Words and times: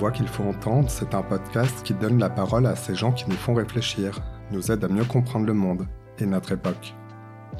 Voix 0.00 0.12
qu'il 0.12 0.28
faut 0.28 0.44
entendre, 0.44 0.88
c'est 0.88 1.14
un 1.14 1.20
podcast 1.20 1.82
qui 1.84 1.92
donne 1.92 2.18
la 2.18 2.30
parole 2.30 2.64
à 2.64 2.74
ces 2.74 2.94
gens 2.94 3.12
qui 3.12 3.28
nous 3.28 3.36
font 3.36 3.52
réfléchir, 3.52 4.18
nous 4.50 4.72
aident 4.72 4.84
à 4.84 4.88
mieux 4.88 5.04
comprendre 5.04 5.44
le 5.44 5.52
monde 5.52 5.86
et 6.18 6.24
notre 6.24 6.52
époque. 6.52 6.94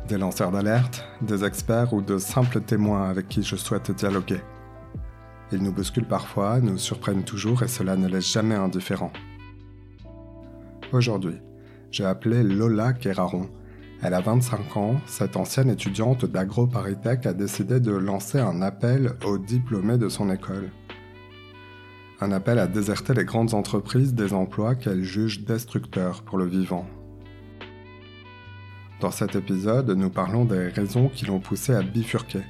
Des 0.09 0.17
lanceurs 0.17 0.51
d'alerte, 0.51 1.07
des 1.21 1.45
experts 1.45 1.93
ou 1.93 2.01
de 2.01 2.17
simples 2.17 2.63
témoins 2.63 3.11
avec 3.11 3.29
qui 3.29 3.43
je 3.43 3.57
souhaite 3.57 3.91
dialoguer. 3.91 4.41
Ils 5.53 5.63
nous 5.63 5.71
bousculent 5.71 6.09
parfois, 6.09 6.61
nous 6.61 6.79
surprennent 6.79 7.25
toujours 7.25 7.63
et 7.63 7.69
cela 7.69 7.95
ne 7.95 8.09
laisse 8.09 8.33
jamais 8.33 8.55
indifférent. 8.55 9.13
Aujourd'hui, 10.95 11.37
j'ai 11.91 12.07
appelé 12.07 12.43
Lola 12.43 12.95
Keraron. 12.95 13.51
Elle 14.01 14.15
a 14.15 14.23
25 14.23 14.79
ans, 14.79 14.99
cette 15.05 15.37
ancienne 15.37 15.69
étudiante 15.69 16.25
d'AgroParisTech 16.25 17.27
a 17.27 17.35
décidé 17.35 17.81
de 17.81 17.93
lancer 17.93 18.39
un 18.39 18.63
appel 18.63 19.13
aux 19.27 19.37
diplômés 19.37 19.99
de 19.99 20.09
son 20.09 20.31
école 20.31 20.71
un 22.21 22.33
appel 22.33 22.59
à 22.59 22.67
déserter 22.67 23.15
les 23.15 23.25
grandes 23.25 23.55
entreprises 23.55 24.15
des 24.15 24.35
emplois 24.35 24.75
qu'elle 24.75 25.03
juge 25.03 25.45
destructeurs 25.45 26.23
pour 26.23 26.37
le 26.37 26.45
vivant. 26.45 26.87
Dans 29.01 29.11
cet 29.11 29.35
épisode, 29.35 29.91
nous 29.91 30.11
parlons 30.11 30.45
des 30.45 30.69
raisons 30.69 31.09
qui 31.09 31.25
l'ont 31.25 31.41
poussée 31.41 31.75
à 31.75 31.83
bifurquer. 31.83 32.43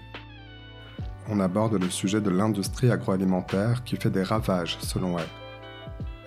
On 1.29 1.39
aborde 1.39 1.75
le 1.75 1.89
sujet 1.89 2.21
de 2.21 2.31
l'industrie 2.31 2.91
agroalimentaire 2.91 3.85
qui 3.85 3.95
fait 3.95 4.11
des 4.11 4.25
ravages 4.25 4.77
selon 4.81 5.17
elle. 5.17 5.29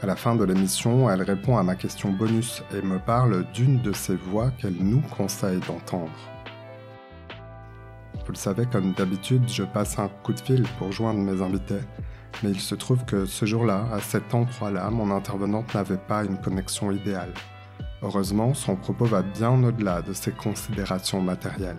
À 0.01 0.05
la 0.05 0.15
fin 0.15 0.35
de 0.35 0.45
l'émission, 0.45 1.09
elle 1.09 1.21
répond 1.21 1.57
à 1.57 1.63
ma 1.63 1.75
question 1.75 2.13
bonus 2.13 2.63
et 2.73 2.81
me 2.81 2.99
parle 2.99 3.45
d'une 3.53 3.81
de 3.81 3.91
ces 3.91 4.15
voix 4.15 4.51
qu'elle 4.51 4.77
nous 4.79 5.01
conseille 5.17 5.59
d'entendre. 5.67 6.11
Vous 8.25 8.31
le 8.31 8.37
savez, 8.37 8.65
comme 8.65 8.93
d'habitude, 8.93 9.49
je 9.49 9.63
passe 9.63 9.99
un 9.99 10.07
coup 10.07 10.31
de 10.31 10.39
fil 10.39 10.63
pour 10.77 10.93
joindre 10.93 11.19
mes 11.19 11.41
invités 11.41 11.81
mais 12.41 12.51
il 12.51 12.59
se 12.59 12.75
trouve 12.75 13.05
que 13.05 13.25
ce 13.25 13.45
jour-là, 13.45 13.85
à 13.93 13.99
cet 13.99 14.33
endroit-là, 14.33 14.89
mon 14.89 15.11
intervenante 15.11 15.73
n'avait 15.73 15.97
pas 15.97 16.23
une 16.23 16.39
connexion 16.39 16.91
idéale. 16.91 17.33
Heureusement, 18.01 18.53
son 18.53 18.75
propos 18.75 19.05
va 19.05 19.21
bien 19.21 19.63
au-delà 19.63 20.01
de 20.01 20.13
ses 20.13 20.31
considérations 20.31 21.21
matérielles. 21.21 21.77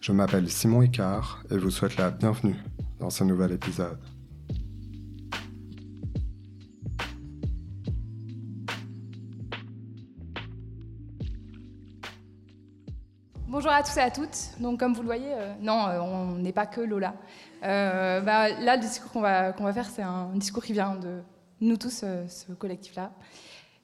Je 0.00 0.12
m'appelle 0.12 0.50
Simon 0.50 0.82
Icard 0.82 1.42
et 1.50 1.56
vous 1.56 1.70
souhaite 1.70 1.96
la 1.96 2.10
bienvenue 2.10 2.56
dans 3.00 3.10
ce 3.10 3.24
nouvel 3.24 3.52
épisode. 3.52 3.98
Bonjour 13.54 13.70
à 13.70 13.84
tous 13.84 13.96
et 13.96 14.00
à 14.00 14.10
toutes. 14.10 14.60
Donc, 14.60 14.80
comme 14.80 14.94
vous 14.94 15.02
le 15.02 15.06
voyez, 15.06 15.32
euh, 15.32 15.54
non, 15.60 15.86
euh, 15.86 16.00
on 16.00 16.32
n'est 16.34 16.52
pas 16.52 16.66
que 16.66 16.80
Lola. 16.80 17.14
Euh, 17.64 18.20
bah, 18.20 18.50
là, 18.50 18.76
le 18.76 18.82
discours 18.82 19.10
qu'on 19.10 19.20
va, 19.20 19.72
faire, 19.72 19.86
c'est 19.88 20.02
un 20.02 20.30
discours 20.34 20.62
qui 20.64 20.72
vient 20.72 20.96
de 20.96 21.20
nous 21.60 21.76
tous, 21.76 22.02
euh, 22.04 22.26
ce 22.28 22.52
collectif-là. 22.52 23.10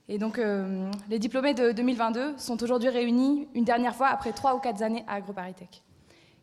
Et 0.09 0.19
donc, 0.19 0.39
euh, 0.39 0.91
les 1.09 1.19
diplômés 1.19 1.55
de 1.55 1.73
2022 1.73 2.35
sont 2.37 2.63
aujourd'hui 2.63 2.89
réunis 2.89 3.49
une 3.55 3.65
dernière 3.65 3.95
fois 3.95 4.09
après 4.09 4.33
trois 4.33 4.55
ou 4.55 4.59
quatre 4.59 4.83
années 4.83 5.05
à 5.07 5.15
AgroParisTech. 5.15 5.83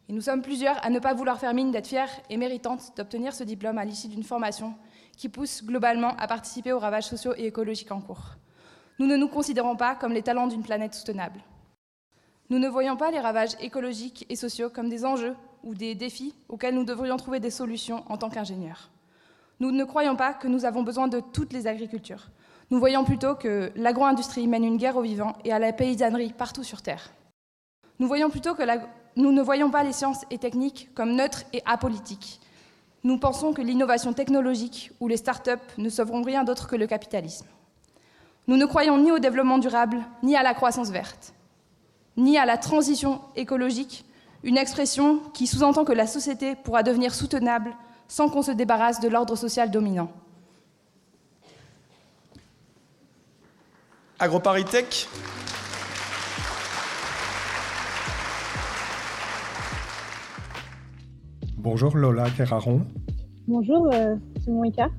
Et 0.09 0.13
nous 0.13 0.21
sommes 0.21 0.41
plusieurs 0.41 0.83
à 0.85 0.89
ne 0.89 0.99
pas 0.99 1.13
vouloir 1.13 1.37
faire 1.37 1.53
mine 1.53 1.69
d'être 1.69 1.87
fiers 1.87 2.05
et 2.29 2.37
méritantes 2.37 2.95
d'obtenir 2.95 3.33
ce 3.33 3.43
diplôme 3.43 3.77
à 3.77 3.83
l'issue 3.83 4.07
d'une 4.07 4.23
formation 4.23 4.73
qui 5.17 5.27
pousse 5.27 5.63
globalement 5.65 6.15
à 6.17 6.27
participer 6.27 6.71
aux 6.71 6.79
ravages 6.79 7.07
sociaux 7.07 7.33
et 7.35 7.47
écologiques 7.47 7.91
en 7.91 7.99
cours. 7.99 8.37
Nous 8.99 9.05
ne 9.05 9.17
nous 9.17 9.27
considérons 9.27 9.75
pas 9.75 9.95
comme 9.95 10.13
les 10.13 10.23
talents 10.23 10.47
d'une 10.47 10.63
planète 10.63 10.93
soutenable. 10.93 11.41
Nous 12.49 12.57
ne 12.57 12.69
voyons 12.69 12.95
pas 12.95 13.11
les 13.11 13.19
ravages 13.19 13.57
écologiques 13.59 14.25
et 14.29 14.37
sociaux 14.37 14.69
comme 14.69 14.87
des 14.87 15.05
enjeux 15.05 15.35
ou 15.63 15.75
des 15.75 15.95
défis 15.95 16.33
auxquels 16.49 16.75
nous 16.75 16.83
devrions 16.83 17.17
trouver 17.17 17.39
des 17.39 17.51
solutions 17.51 18.03
en 18.07 18.17
tant 18.17 18.29
qu'ingénieurs. 18.29 18.89
Nous 19.59 19.71
ne 19.71 19.83
croyons 19.83 20.15
pas 20.15 20.33
que 20.33 20.47
nous 20.47 20.65
avons 20.65 20.83
besoin 20.83 21.07
de 21.07 21.19
toutes 21.19 21.53
les 21.53 21.67
agricultures. 21.67 22.27
Nous 22.69 22.79
voyons 22.79 23.03
plutôt 23.03 23.35
que 23.35 23.71
l'agro-industrie 23.75 24.47
mène 24.47 24.65
une 24.65 24.77
guerre 24.77 24.97
aux 24.97 25.01
vivants 25.01 25.33
et 25.45 25.53
à 25.53 25.59
la 25.59 25.71
paysannerie 25.73 26.33
partout 26.33 26.63
sur 26.63 26.81
Terre. 26.81 27.11
Nous, 27.99 28.07
voyons 28.07 28.29
plutôt 28.29 28.53
que 28.53 28.63
nous 29.15 29.31
ne 29.31 29.41
voyons 29.41 29.71
pas 29.71 29.83
les 29.83 29.93
sciences 29.93 30.25
et 30.29 30.37
techniques 30.37 30.89
comme 30.93 31.15
neutres 31.15 31.43
et 31.53 31.63
apolitiques. 31.65 32.39
Nous 33.03 33.17
pensons 33.17 33.53
que 33.53 33.61
l'innovation 33.61 34.13
technologique 34.13 34.91
ou 34.99 35.07
les 35.07 35.17
start-up 35.17 35.61
ne 35.77 35.89
sauveront 35.89 36.21
rien 36.21 36.43
d'autre 36.43 36.67
que 36.67 36.75
le 36.75 36.87
capitalisme. 36.87 37.47
Nous 38.47 38.57
ne 38.57 38.65
croyons 38.65 38.97
ni 38.97 39.11
au 39.11 39.19
développement 39.19 39.57
durable, 39.57 40.03
ni 40.23 40.35
à 40.35 40.43
la 40.43 40.53
croissance 40.53 40.89
verte, 40.89 41.33
ni 42.15 42.37
à 42.37 42.45
la 42.45 42.57
transition 42.57 43.21
écologique, 43.35 44.05
une 44.43 44.57
expression 44.57 45.19
qui 45.33 45.47
sous-entend 45.47 45.85
que 45.85 45.93
la 45.93 46.07
société 46.07 46.55
pourra 46.55 46.83
devenir 46.83 47.13
soutenable 47.13 47.71
sans 48.07 48.29
qu'on 48.29 48.41
se 48.41 48.51
débarrasse 48.51 48.99
de 48.99 49.07
l'ordre 49.07 49.35
social 49.35 49.71
dominant. 49.71 50.11
AgroParisTech 54.19 55.07
Bonjour 61.57 61.97
Lola 61.97 62.29
Kerraron. 62.29 62.81
Bonjour 63.47 63.89
euh, 63.93 64.15
Simon 64.43 64.63
Ika. 64.63 64.89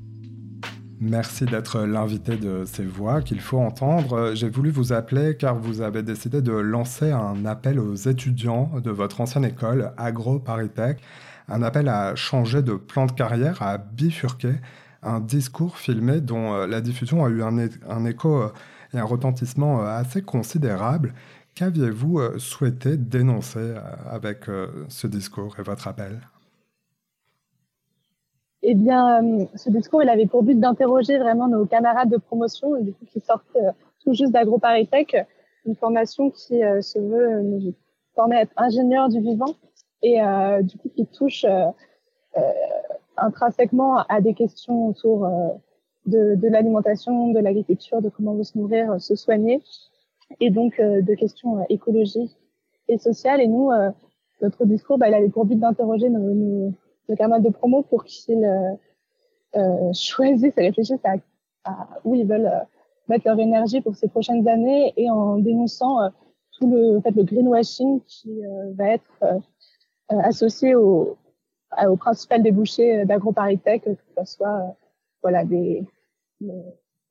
Merci 1.01 1.45
d'être 1.45 1.85
l'invité 1.85 2.35
de 2.35 2.65
ces 2.65 2.83
voix 2.83 3.21
qu'il 3.21 3.39
faut 3.39 3.59
entendre. 3.59 4.33
J'ai 4.35 4.49
voulu 4.49 4.69
vous 4.69 4.91
appeler 4.91 5.37
car 5.37 5.55
vous 5.55 5.79
avez 5.79 6.03
décidé 6.03 6.41
de 6.41 6.51
lancer 6.51 7.11
un 7.11 7.45
appel 7.45 7.79
aux 7.79 7.95
étudiants 7.95 8.69
de 8.83 8.91
votre 8.91 9.21
ancienne 9.21 9.45
école, 9.45 9.93
Agro 9.95 10.39
Paritech, 10.39 10.97
un 11.47 11.63
appel 11.63 11.87
à 11.87 12.15
changer 12.15 12.61
de 12.61 12.73
plan 12.73 13.05
de 13.05 13.13
carrière, 13.13 13.61
à 13.61 13.77
bifurquer, 13.77 14.55
un 15.01 15.21
discours 15.21 15.77
filmé 15.77 16.19
dont 16.19 16.53
euh, 16.53 16.67
la 16.67 16.81
diffusion 16.81 17.23
a 17.23 17.29
eu 17.29 17.43
un, 17.43 18.05
écho 18.05 18.41
euh, 18.41 18.49
et 18.93 18.97
un 18.97 19.05
retentissement 19.05 19.81
euh, 19.81 19.85
assez 19.85 20.21
considérable. 20.21 21.13
Qu'aviez-vous 21.55 22.39
souhaité 22.39 22.97
dénoncer 22.97 23.73
avec 24.09 24.45
ce 24.87 25.07
discours 25.07 25.57
et 25.59 25.61
votre 25.61 25.89
appel? 25.89 26.21
Eh 28.61 28.75
bien, 28.75 29.23
euh, 29.23 29.45
ce 29.55 29.69
discours, 29.69 30.03
il 30.03 30.09
avait 30.09 30.25
pour 30.25 30.43
but 30.43 30.59
d'interroger 30.59 31.17
vraiment 31.17 31.47
nos 31.47 31.65
camarades 31.65 32.09
de 32.09 32.17
promotion, 32.17 32.75
du 32.81 32.93
coup, 32.93 33.05
qui 33.05 33.21
sortent 33.21 33.55
euh, 33.55 33.71
tout 34.03 34.13
juste 34.13 34.33
d'AgroParisTech, 34.33 35.15
une 35.65 35.75
formation 35.75 36.29
qui 36.29 36.63
euh, 36.63 36.81
se 36.81 36.99
veut 36.99 37.41
nous 37.41 37.73
former 38.15 38.37
à 38.37 38.41
être 38.41 38.53
ingénieur 38.57 39.07
du 39.09 39.21
vivant 39.21 39.55
et 40.01 40.19
du 40.61 40.77
coup 40.77 40.87
qui 40.89 41.05
touche 41.05 41.45
intrinsèquement 43.17 43.97
à 44.07 44.21
des 44.21 44.33
questions 44.33 44.87
autour 44.87 45.29
de, 46.05 46.47
l'alimentation, 46.47 47.31
de 47.31 47.39
l'agriculture, 47.39 48.01
de 48.01 48.07
comment 48.07 48.31
on 48.31 48.35
veut 48.35 48.43
se 48.43 48.57
nourrir, 48.57 48.99
se 49.01 49.15
soigner, 49.15 49.61
et 50.39 50.51
donc 50.51 50.79
de 50.79 51.15
questions 51.15 51.65
écologiques 51.67 52.37
et 52.87 52.97
sociales. 52.97 53.41
Et 53.41 53.47
nous, 53.47 53.71
notre 54.41 54.65
discours, 54.65 54.97
bah, 54.97 55.09
il 55.09 55.13
avait 55.13 55.29
pour 55.29 55.45
but 55.45 55.59
d'interroger 55.59 56.09
nos, 56.09 56.33
nos 56.33 56.73
de 57.09 57.15
camarades 57.15 57.43
de 57.43 57.49
promo 57.49 57.81
pour 57.83 58.03
qu'ils 58.03 58.45
euh, 58.45 58.75
euh, 59.55 59.93
choisissent 59.93 60.57
et 60.57 60.61
réfléchissent 60.61 61.05
à, 61.65 61.87
où 62.03 62.15
ils 62.15 62.25
veulent 62.25 62.45
euh, 62.45 62.63
mettre 63.07 63.27
leur 63.27 63.39
énergie 63.39 63.81
pour 63.81 63.95
ces 63.95 64.07
prochaines 64.07 64.47
années 64.47 64.93
et 64.95 65.09
en 65.09 65.37
dénonçant 65.37 65.97
tout 66.53 66.69
le, 66.69 67.01
fait, 67.01 67.11
le 67.11 67.23
greenwashing 67.23 68.01
qui 68.01 68.41
va 68.75 68.89
être 68.89 69.41
associé 70.09 70.75
au, 70.75 71.17
principal 71.97 72.43
débouché 72.43 73.05
d'AgroParisTech, 73.05 73.83
que 73.83 73.95
ce 73.95 74.25
soit 74.25 74.75
voilà, 75.23 75.43
des, 75.43 75.83
des, 76.39 76.53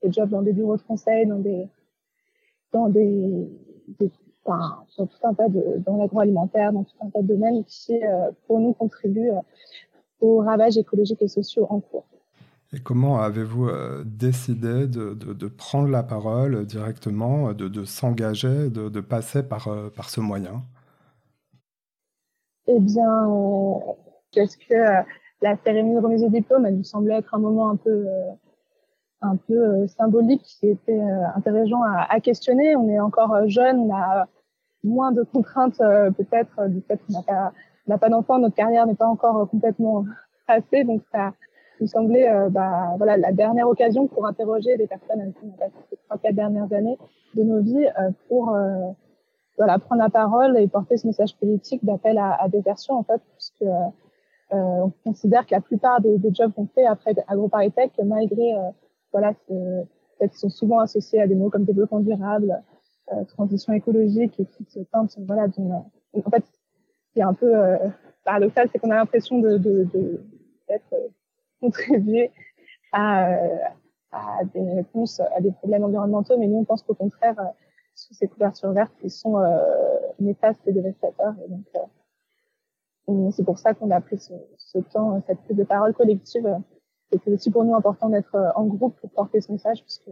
jobs 0.05 0.31
dans 0.31 0.43
des 0.43 0.53
bureaux 0.53 0.77
de 0.77 0.83
conseil, 0.83 1.27
dans 1.27 1.39
des, 1.41 1.67
dans 2.73 2.89
des, 2.89 3.49
sur 4.87 5.09
tout 5.09 5.19
un 5.25 5.35
tas 5.35 5.49
de, 5.49 5.83
dans 5.85 5.97
l'agroalimentaire, 5.97 6.73
dans 6.73 6.85
tout 6.85 6.97
un 7.01 7.11
tas 7.11 7.23
de 7.23 7.27
domaines 7.27 7.65
qui, 7.65 8.01
pour 8.47 8.61
nous, 8.61 8.73
contribuent 8.73 9.33
aux 10.21 10.39
ravages 10.39 10.77
écologiques 10.77 11.23
et 11.23 11.29
sociaux 11.29 11.67
en 11.71 11.81
cours. 11.81 12.05
Et 12.75 12.81
comment 12.81 13.21
avez-vous 13.21 13.69
euh, 13.69 14.03
décidé 14.05 14.87
de, 14.87 15.15
de, 15.15 15.33
de, 15.33 15.47
prendre 15.47 15.89
la 15.89 16.03
parole 16.03 16.67
directement, 16.67 17.55
de, 17.55 17.67
de 17.67 17.85
s'engager, 17.85 18.69
de, 18.69 19.01
passer 19.01 19.43
par, 19.43 19.69
euh, 19.69 19.89
par 19.89 20.11
ce 20.11 20.21
moyen? 20.21 20.63
Eh 22.67 22.79
bien, 22.79 23.27
parce 24.37 24.57
que 24.57 24.75
euh, 24.75 25.03
la 25.41 25.57
cérémonie 25.65 25.95
de 25.95 26.01
remise 26.01 26.23
de 26.23 26.29
diplôme, 26.29 26.67
elle 26.67 26.77
nous 26.77 26.85
semblait 26.85 27.15
être 27.15 27.35
un 27.35 27.39
moment 27.39 27.71
un 27.71 27.77
peu, 27.77 28.07
un 29.23 29.37
peu 29.37 29.87
symbolique 29.87 30.43
qui 30.43 30.69
était 30.69 31.01
intéressant 31.35 31.83
à, 31.85 32.07
à, 32.11 32.21
questionner. 32.21 32.77
On 32.77 32.91
est 32.91 33.01
encore 33.01 33.49
jeune, 33.49 33.79
on 33.79 33.97
a 33.97 34.27
moins 34.85 35.13
de 35.13 35.23
contraintes 35.23 35.79
peut-être 35.79 36.69
du 36.69 36.83
fait 36.83 37.01
qu'on 37.07 37.15
n'a 37.15 37.23
pas 37.23 37.53
on 37.89 37.93
n'a 37.93 37.99
pas 37.99 38.11
d'enfant, 38.11 38.39
notre 38.39 38.55
carrière 38.55 38.87
n'est 38.87 38.95
pas 38.95 39.07
encore 39.07 39.39
euh, 39.39 39.47
complètement 39.47 40.05
tracée, 40.47 40.85
donc 40.85 41.03
ça 41.11 41.33
nous 41.81 41.87
semblait 41.87 42.29
euh, 42.29 42.51
bah, 42.51 42.95
voilà, 42.99 43.17
la 43.17 43.33
dernière 43.33 43.69
occasion 43.69 44.07
pour 44.07 44.27
interroger 44.27 44.77
les 44.77 44.87
personnes 44.87 45.21
avec 45.21 45.35
qui 45.35 45.47
on 45.47 45.55
a 45.55 45.59
passé 45.59 45.75
ces 45.91 45.97
trois, 45.97 46.19
quatre 46.19 46.35
dernières 46.35 46.71
années 46.73 46.99
de 47.35 47.43
nos 47.43 47.63
vies 47.63 47.87
euh, 47.87 48.11
pour 48.29 48.57
voilà, 49.57 49.79
prendre 49.79 50.03
la 50.03 50.11
parole 50.11 50.57
et 50.59 50.69
porter 50.69 50.97
ce 50.99 51.07
message 51.07 51.35
politique 51.37 51.85
d'appel 51.85 52.17
à, 52.19 52.41
à 52.41 52.49
désertion, 52.49 52.95
en 52.95 53.03
fait, 53.03 53.21
puisque 53.33 53.69
on 54.51 54.93
considère 55.05 55.47
que 55.47 55.55
la 55.55 55.61
plupart 55.61 56.01
des, 56.01 56.17
des 56.17 56.33
jobs 56.33 56.53
qu'on 56.53 56.69
fait 56.69 56.87
après 56.87 57.13
AgroParisTech, 57.27 57.91
malgré 58.05 58.55
voilà, 59.13 59.35
peut-être 59.49 60.35
sont 60.35 60.49
souvent 60.49 60.79
associés 60.79 61.21
à 61.21 61.27
des 61.27 61.35
mots 61.35 61.51
comme 61.51 61.65
développement 61.65 61.99
durable, 61.99 62.63
transition 63.27 63.73
écologique 63.73 64.39
et 64.39 64.47
qui 64.47 64.65
se 64.65 64.79
voilà 65.27 65.49
d'une 65.49 65.73
en 65.73 66.31
fait 66.31 66.45
qui 67.13 67.23
un 67.23 67.35
peu 67.35 67.53
paradoxal 68.25 68.69
c'est 68.71 68.79
qu'on 68.79 68.91
a 68.91 68.97
l'impression 68.97 69.39
de, 69.39 69.57
de, 69.59 69.85
de 69.85 70.25
d'être 70.69 70.95
contribué 71.61 72.31
à, 72.93 73.35
à 74.13 74.45
des 74.55 74.73
réponses 74.75 75.21
à 75.21 75.41
des 75.41 75.53
problèmes 75.53 75.85
environnementaux 75.85 76.39
mais 76.39 76.47
nous 76.47 76.59
on 76.59 76.65
pense 76.65 76.83
qu'au 76.83 76.95
contraire 76.95 77.37
sous 77.99 78.15
ces 78.15 78.29
couvertures 78.29 78.73
vertes 78.73 78.95
qui 79.01 79.11
sont 79.11 79.39
euh, 79.39 79.59
néfastes 80.21 80.67
et 80.67 80.73
dévastateurs. 80.73 81.35
Et 81.45 81.49
donc, 81.49 81.67
euh, 83.09 83.31
c'est 83.33 83.45
pour 83.45 83.59
ça 83.59 83.75
qu'on 83.75 83.91
a 83.91 84.01
pris 84.01 84.19
ce, 84.19 84.33
ce, 84.57 84.79
temps, 84.79 85.21
cette 85.27 85.41
prise 85.43 85.57
de 85.57 85.65
parole 85.65 85.95
collective. 85.95 86.49
C'était 87.11 87.33
aussi 87.33 87.51
pour 87.51 87.65
nous 87.65 87.75
important 87.75 88.09
d'être 88.09 88.35
euh, 88.35 88.51
en 88.55 88.67
groupe 88.67 88.99
pour 89.01 89.11
porter 89.11 89.41
ce 89.41 89.51
message, 89.51 89.83
puisque 89.83 90.11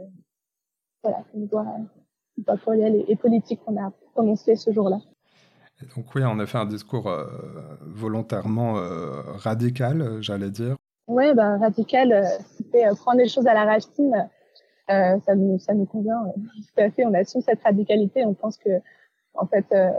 voilà, 1.03 1.23
c'est 1.31 1.39
une 1.39 1.47
voix, 1.47 1.67
une 2.37 2.45
voix 2.45 2.77
et, 2.77 3.17
politique 3.17 3.63
qu'on 3.65 3.77
a 3.77 3.93
prononcée 4.13 4.57
ce 4.57 4.73
jour-là. 4.73 4.99
Donc 5.94 6.14
oui, 6.14 6.23
on 6.25 6.38
a 6.38 6.46
fait 6.46 6.58
un 6.58 6.67
discours 6.67 7.08
euh, 7.08 7.26
volontairement 7.82 8.78
euh, 8.78 9.23
radical, 9.37 10.19
j'allais 10.20 10.50
dire. 10.50 10.76
Oui, 11.06 11.34
ben, 11.34 11.58
radical, 11.58 12.25
c'était 12.56 12.87
prendre 12.96 13.19
les 13.19 13.28
choses 13.28 13.46
à 13.46 13.55
la 13.55 13.64
racine 13.64 14.28
euh, 14.88 15.19
ça 15.20 15.34
nous 15.34 15.87
convient 15.87 16.26
euh, 16.26 16.40
tout 16.75 16.81
à 16.81 16.90
fait. 16.90 17.05
On 17.05 17.14
assume 17.14 17.40
cette 17.43 17.62
radicalité. 17.62 18.25
On 18.25 18.34
pense 18.34 18.56
que 18.56 18.70
en 19.34 19.46
fait, 19.46 19.67
euh, 19.73 19.90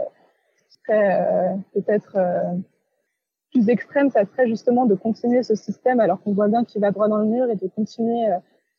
peut-être 1.74 2.18
plus 3.52 3.70
extrême, 3.70 4.10
ça 4.10 4.26
serait 4.26 4.48
justement 4.48 4.86
de 4.86 4.96
continuer 4.96 5.44
ce 5.44 5.56
système 5.56 6.00
alors 6.00 6.22
qu'on 6.22 6.34
voit 6.34 6.48
bien 6.48 6.64
qu'il 6.64 6.82
va 6.82 6.92
droit 6.92 7.08
dans 7.08 7.18
le 7.18 7.26
mur 7.26 7.50
et 7.50 7.56
de 7.56 7.68
continuer 7.68 8.28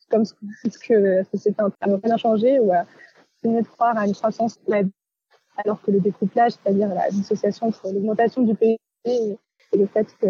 comme 0.09 0.25
ce, 0.25 0.33
que 0.33 1.21
est 1.21 1.61
en 1.61 1.69
train 1.69 1.87
de 1.87 1.99
rien 2.03 2.17
changer 2.17 2.59
ou 2.59 2.71
à 2.73 2.85
continuer 3.35 3.61
de 3.61 3.67
croire 3.67 3.95
à 3.95 4.07
une 4.07 4.13
croissance 4.13 4.59
alors 5.63 5.81
que 5.81 5.91
le 5.91 5.99
découplage, 5.99 6.53
c'est-à-dire 6.53 6.89
la 6.89 7.09
dissociation 7.09 7.67
entre 7.67 7.91
l'augmentation 7.91 8.41
du 8.43 8.55
PIB 8.55 8.77
et, 9.05 9.37
le 9.73 9.85
fait 9.85 10.07
que 10.19 10.27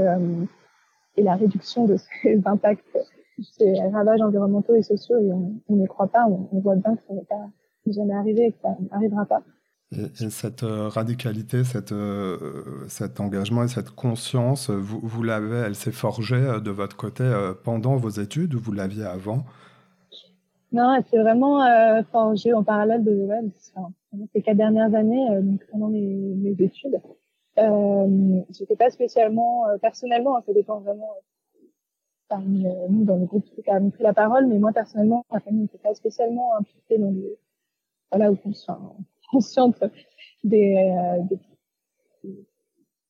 et 1.15 1.23
la 1.23 1.35
réduction 1.35 1.85
de 1.85 1.97
ces 1.97 2.39
impacts 2.45 2.97
ces 3.57 3.79
ravages 3.93 4.21
environnementaux 4.21 4.75
et 4.75 4.83
sociaux 4.83 5.17
on 5.69 5.75
n'y 5.75 5.87
croit 5.87 6.07
pas, 6.07 6.25
on, 6.27 6.59
voit 6.59 6.75
bien 6.75 6.95
que 6.95 7.01
ça 7.07 7.13
n'est 7.13 7.23
pas 7.23 7.49
jamais 7.87 8.13
arrivé 8.13 8.47
et 8.47 8.51
que 8.51 8.57
ça 8.61 8.75
n'arrivera 8.91 9.25
pas. 9.25 9.41
Et, 9.91 10.29
cette 10.29 10.63
euh, 10.63 10.87
radicalité, 10.87 11.63
euh, 11.91 12.37
cet 12.87 13.19
engagement 13.19 13.63
et 13.63 13.67
cette 13.67 13.89
conscience, 13.89 14.69
vous, 14.69 15.23
l'avez, 15.23 15.57
elle 15.57 15.75
s'est 15.75 15.91
forgée 15.91 16.35
euh, 16.35 16.59
de 16.59 16.69
votre 16.69 16.95
côté 16.95 17.23
pendant 17.63 17.95
vos 17.95 18.09
études 18.09 18.53
ou 18.53 18.59
vous 18.59 18.71
l'aviez 18.71 19.05
avant? 19.05 19.45
Non, 20.71 21.01
s'est 21.09 21.17
vraiment 21.17 21.65
forgée 22.11 22.53
en 22.53 22.63
parallèle 22.63 23.03
de 23.03 23.11
ouais, 23.11 23.41
ces 24.33 24.41
quatre 24.41 24.57
dernières 24.57 24.93
années, 24.93 25.27
donc 25.41 25.65
pendant 25.71 25.87
mes, 25.87 25.99
mes 25.99 26.55
études. 26.63 27.01
Euh, 27.57 28.41
j'étais 28.51 28.75
pas 28.75 28.89
spécialement, 28.89 29.65
personnellement, 29.81 30.37
hein, 30.37 30.43
ça 30.45 30.53
dépend 30.53 30.79
vraiment 30.79 31.15
parmi 32.29 32.65
euh, 32.65 32.87
nous 32.89 33.03
dans 33.03 33.17
le 33.17 33.25
groupe 33.25 33.43
qui 33.43 33.69
a 33.69 33.79
pris 33.79 34.03
la 34.03 34.13
parole, 34.13 34.47
mais 34.47 34.59
moi 34.59 34.71
personnellement, 34.71 35.25
ma 35.31 35.39
famille 35.39 35.63
n'était 35.63 35.79
pas 35.79 35.93
spécialement 35.95 36.55
impliquée 36.55 36.97
dans 36.97 37.11
le 37.11 37.37
voilà, 38.11 38.31
ou 38.31 38.37
consciente 39.31 39.83
des, 40.43 40.75
euh, 40.75 41.37
des, 42.23 42.45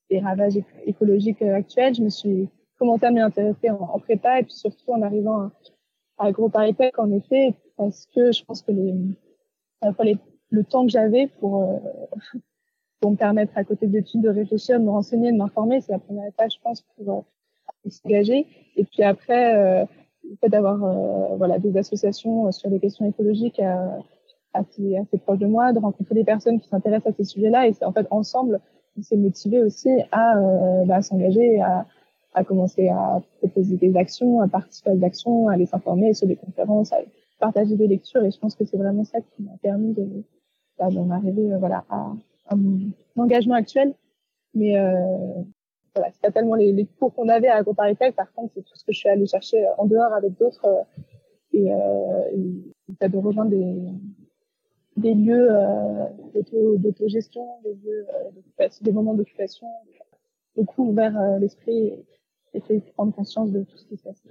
des, 0.09 0.19
ravages 0.19 0.57
écologiques 0.85 1.41
euh, 1.41 1.55
actuels. 1.55 1.95
Je 1.95 2.01
me 2.01 2.09
suis 2.09 2.49
commencé 2.77 3.05
à 3.05 3.11
m'y 3.11 3.19
intéresser 3.19 3.69
en, 3.69 3.99
prépa 3.99 4.39
et 4.39 4.43
puis 4.43 4.53
surtout 4.53 4.91
en 4.91 5.01
arrivant 5.01 5.41
à 5.41 5.51
AgroParisTech, 6.19 6.99
en 6.99 7.11
effet, 7.11 7.55
parce 7.77 8.05
que 8.13 8.31
je 8.31 8.43
pense 8.43 8.61
que 8.61 8.71
les, 8.71 8.93
les, 10.03 10.17
le 10.49 10.63
temps 10.63 10.85
que 10.85 10.91
j'avais 10.91 11.27
pour, 11.39 11.63
euh, 11.63 11.77
pour 12.99 13.11
me 13.11 13.15
permettre 13.15 13.57
à 13.57 13.63
côté 13.63 13.87
d'études 13.87 14.21
de 14.21 14.29
réfléchir, 14.29 14.79
de 14.79 14.85
me 14.85 14.91
renseigner, 14.91 15.31
de 15.31 15.37
m'informer, 15.37 15.81
c'est 15.81 15.91
la 15.91 15.99
première 15.99 16.27
étape, 16.27 16.51
je 16.51 16.61
pense, 16.61 16.81
pour 16.95 17.25
s'engager. 17.87 18.47
Et 18.75 18.83
puis 18.83 19.03
après, 19.03 19.55
euh, 19.55 19.85
le 20.23 20.35
fait 20.37 20.49
d'avoir 20.49 20.83
euh, 20.83 21.35
voilà 21.37 21.59
des 21.59 21.77
associations 21.77 22.47
euh, 22.47 22.51
sur 22.51 22.69
des 22.69 22.79
questions 22.79 23.05
écologiques 23.05 23.61
assez, 24.53 24.97
assez 24.97 25.17
proches 25.17 25.39
de 25.39 25.47
moi, 25.47 25.73
de 25.73 25.79
rencontrer 25.79 26.15
des 26.15 26.23
personnes 26.23 26.59
qui 26.59 26.67
s'intéressent 26.67 27.13
à 27.13 27.15
ces 27.15 27.23
sujets-là, 27.23 27.67
et 27.67 27.73
c'est 27.73 27.85
en 27.85 27.93
fait 27.93 28.07
ensemble 28.09 28.59
on 28.97 29.01
s'est 29.03 29.17
motivé 29.17 29.61
aussi 29.63 29.89
à 30.11 30.33
bah, 30.85 31.01
s'engager, 31.01 31.61
à, 31.61 31.85
à 32.33 32.43
commencer 32.43 32.87
à 32.89 33.21
proposer 33.39 33.77
des 33.77 33.95
actions, 33.97 34.41
à 34.41 34.47
participer 34.47 34.91
à 34.91 34.95
des 34.95 35.03
actions, 35.03 35.47
à 35.47 35.53
aller 35.53 35.65
s'informer 35.65 36.13
sur 36.13 36.27
des 36.27 36.35
conférences, 36.35 36.93
à 36.93 36.97
partager 37.39 37.75
des 37.75 37.87
lectures. 37.87 38.23
Et 38.23 38.31
je 38.31 38.39
pense 38.39 38.55
que 38.55 38.65
c'est 38.65 38.77
vraiment 38.77 39.03
ça 39.03 39.19
qui 39.21 39.43
m'a 39.43 39.57
permis 39.61 39.93
de 39.93 40.07
bah, 40.77 40.89
d'en 40.89 41.09
arriver 41.09 41.55
voilà 41.57 41.83
à, 41.89 42.13
à, 42.47 42.55
mon 42.55 42.91
engagement 43.17 43.55
actuel. 43.55 43.93
Mais 44.53 44.77
euh, 44.77 45.43
voilà, 45.95 46.11
c'est 46.11 46.21
pas 46.21 46.31
tellement 46.31 46.55
les, 46.55 46.87
cours 46.99 47.13
qu'on 47.13 47.29
avait 47.29 47.47
à 47.47 47.57
AgroParisTech, 47.57 48.15
par 48.15 48.31
contre, 48.33 48.53
c'est 48.55 48.63
tout 48.63 48.75
ce 48.75 48.83
que 48.83 48.91
je 48.91 48.99
suis 48.99 49.09
allée 49.09 49.25
chercher 49.25 49.65
en 49.77 49.85
dehors 49.85 50.13
avec 50.13 50.37
d'autres 50.37 50.65
euh, 50.65 50.83
et, 51.53 51.71
euh, 51.71 53.07
de 53.07 53.17
rejoindre 53.17 53.51
des, 53.51 53.75
des 54.99 55.13
lieux 55.13 55.47
euh, 55.49 56.05
d'autogestion, 56.77 57.45
des 57.63 57.73
lieux 57.75 58.05
euh, 58.59 58.67
des 58.81 58.91
moments 58.91 59.13
d'occupation, 59.13 59.67
beaucoup 60.55 60.89
ouvert 60.89 61.19
euh, 61.19 61.39
l'esprit 61.39 61.93
et 62.53 62.61
fait 62.61 62.79
prendre 62.93 63.13
conscience 63.13 63.51
de 63.51 63.63
tout 63.63 63.77
ce 63.77 63.85
qui 63.85 63.97
se 63.97 64.03
passe. 64.03 64.23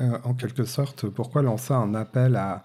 Euh, 0.00 0.18
en 0.24 0.34
quelque 0.34 0.64
sorte, 0.64 1.08
pourquoi 1.08 1.42
lancer 1.42 1.72
un 1.72 1.94
appel 1.94 2.36
à, 2.36 2.64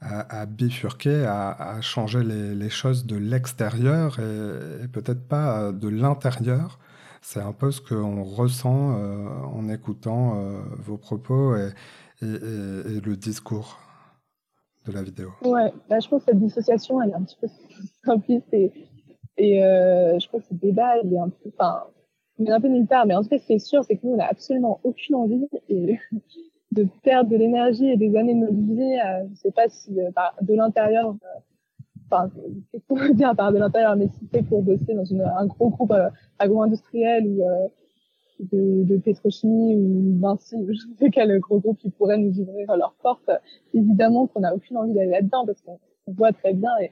à, 0.00 0.40
à 0.40 0.46
bifurquer, 0.46 1.24
à, 1.24 1.50
à, 1.50 1.80
changer 1.80 2.22
les, 2.24 2.54
les 2.54 2.70
choses 2.70 3.06
de 3.06 3.16
l'extérieur 3.16 4.18
et, 4.18 4.84
et 4.84 4.88
peut-être 4.88 5.26
pas 5.28 5.72
de 5.72 5.88
l'intérieur? 5.88 6.78
C'est 7.20 7.40
un 7.40 7.52
peu 7.52 7.70
ce 7.70 7.80
qu'on 7.80 8.22
ressent 8.22 8.96
euh, 8.96 9.28
en 9.52 9.68
écoutant 9.68 10.36
euh, 10.36 10.60
vos 10.78 10.96
propos 10.96 11.56
et, 11.56 11.70
et, 12.22 12.26
et, 12.26 13.00
le 13.00 13.16
discours 13.16 13.78
de 14.86 14.92
la 14.92 15.02
vidéo. 15.02 15.32
Ouais, 15.42 15.72
bah, 15.88 16.00
je 16.00 16.08
pense 16.08 16.24
que 16.24 16.30
cette 16.32 16.40
dissociation, 16.40 17.02
elle 17.02 17.10
est 17.10 17.14
un 17.14 17.22
petit 17.22 17.36
peu 17.40 17.48
simpliste 18.04 18.52
et, 18.52 18.72
et 19.36 19.60
je 19.60 20.26
crois 20.28 20.40
que 20.40 20.46
ce 20.46 20.54
débat, 20.54 20.98
il 21.04 21.12
est 21.12 21.18
un 21.18 21.28
peu, 21.28 21.50
enfin, 21.58 21.84
est 22.46 22.52
un 22.52 22.60
peu 22.60 22.68
nulle 22.68 22.86
part. 22.86 23.06
Mais 23.06 23.14
en 23.14 23.22
tout 23.22 23.28
cas, 23.28 23.38
ce 23.38 23.46
qui 23.46 23.54
est 23.54 23.58
sûr, 23.58 23.84
c'est 23.84 23.96
que 23.96 24.06
nous, 24.06 24.12
on 24.14 24.16
n'a 24.16 24.28
absolument 24.28 24.80
aucune 24.84 25.16
envie 25.16 25.48
de 26.72 26.86
perdre 27.02 27.30
de 27.30 27.36
l'énergie 27.36 27.88
et 27.88 27.96
des 27.96 28.16
années 28.16 28.34
de 28.34 28.40
notre 28.40 28.52
vie. 28.52 28.98
Euh, 29.04 29.26
je 29.30 29.40
sais 29.40 29.50
pas 29.50 29.68
si 29.68 30.00
euh, 30.00 30.10
de 30.42 30.54
l'intérieur, 30.54 31.14
enfin, 32.10 32.30
c'est 32.72 32.82
pour 32.84 32.98
dire 33.14 33.34
par 33.36 33.52
de 33.52 33.58
l'intérieur, 33.58 33.96
mais 33.96 34.08
si 34.08 34.28
c'est 34.32 34.42
pour 34.42 34.62
bosser 34.62 34.94
dans 34.94 35.04
un 35.14 35.46
gros 35.46 35.70
groupe 35.70 35.92
euh, 35.92 36.10
agro-industriel 36.38 37.26
ou 37.26 37.42
euh, 37.42 37.68
de, 38.52 38.96
pétrochimie 38.98 39.74
ou 39.74 40.18
Vinci 40.20 40.56
ou 40.56 40.68
je 40.72 40.78
sais 40.98 41.10
quel 41.10 41.38
gros 41.40 41.60
groupe 41.60 41.78
qui 41.78 41.90
pourrait 41.90 42.18
nous 42.18 42.38
ouvrir 42.40 42.76
leurs 42.76 42.94
portes, 43.02 43.30
évidemment 43.74 44.26
qu'on 44.26 44.40
n'a 44.40 44.54
aucune 44.54 44.76
envie 44.76 44.94
d'aller 44.94 45.10
là-dedans 45.10 45.46
parce 45.46 45.60
qu'on 45.62 45.78
voit 46.06 46.32
très 46.32 46.54
bien 46.54 46.70
et, 46.80 46.90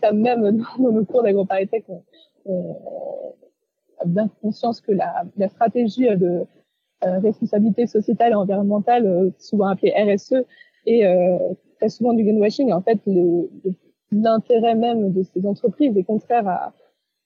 ça 0.00 0.12
même 0.12 0.62
dans 0.78 0.90
nos 0.90 1.04
cours 1.04 1.22
d'agro-parisTech, 1.22 1.84
on, 1.88 2.02
on, 2.46 3.34
bien 4.06 4.28
conscience 4.40 4.80
que 4.80 4.92
la, 4.92 5.48
stratégie 5.48 6.08
de 6.16 6.46
euh, 7.04 7.18
responsabilité 7.18 7.86
sociétale 7.86 8.32
et 8.32 8.34
environnementale, 8.34 9.06
euh, 9.06 9.30
souvent 9.38 9.66
appelée 9.66 9.92
RSE, 9.92 10.44
est 10.86 11.04
euh, 11.04 11.38
très 11.76 11.88
souvent 11.88 12.12
du 12.12 12.24
greenwashing. 12.24 12.72
En 12.72 12.82
fait, 12.82 12.98
l'intérêt 14.10 14.74
même 14.74 15.12
de 15.12 15.22
ces 15.22 15.46
entreprises 15.46 15.96
est 15.96 16.04
contraire 16.04 16.72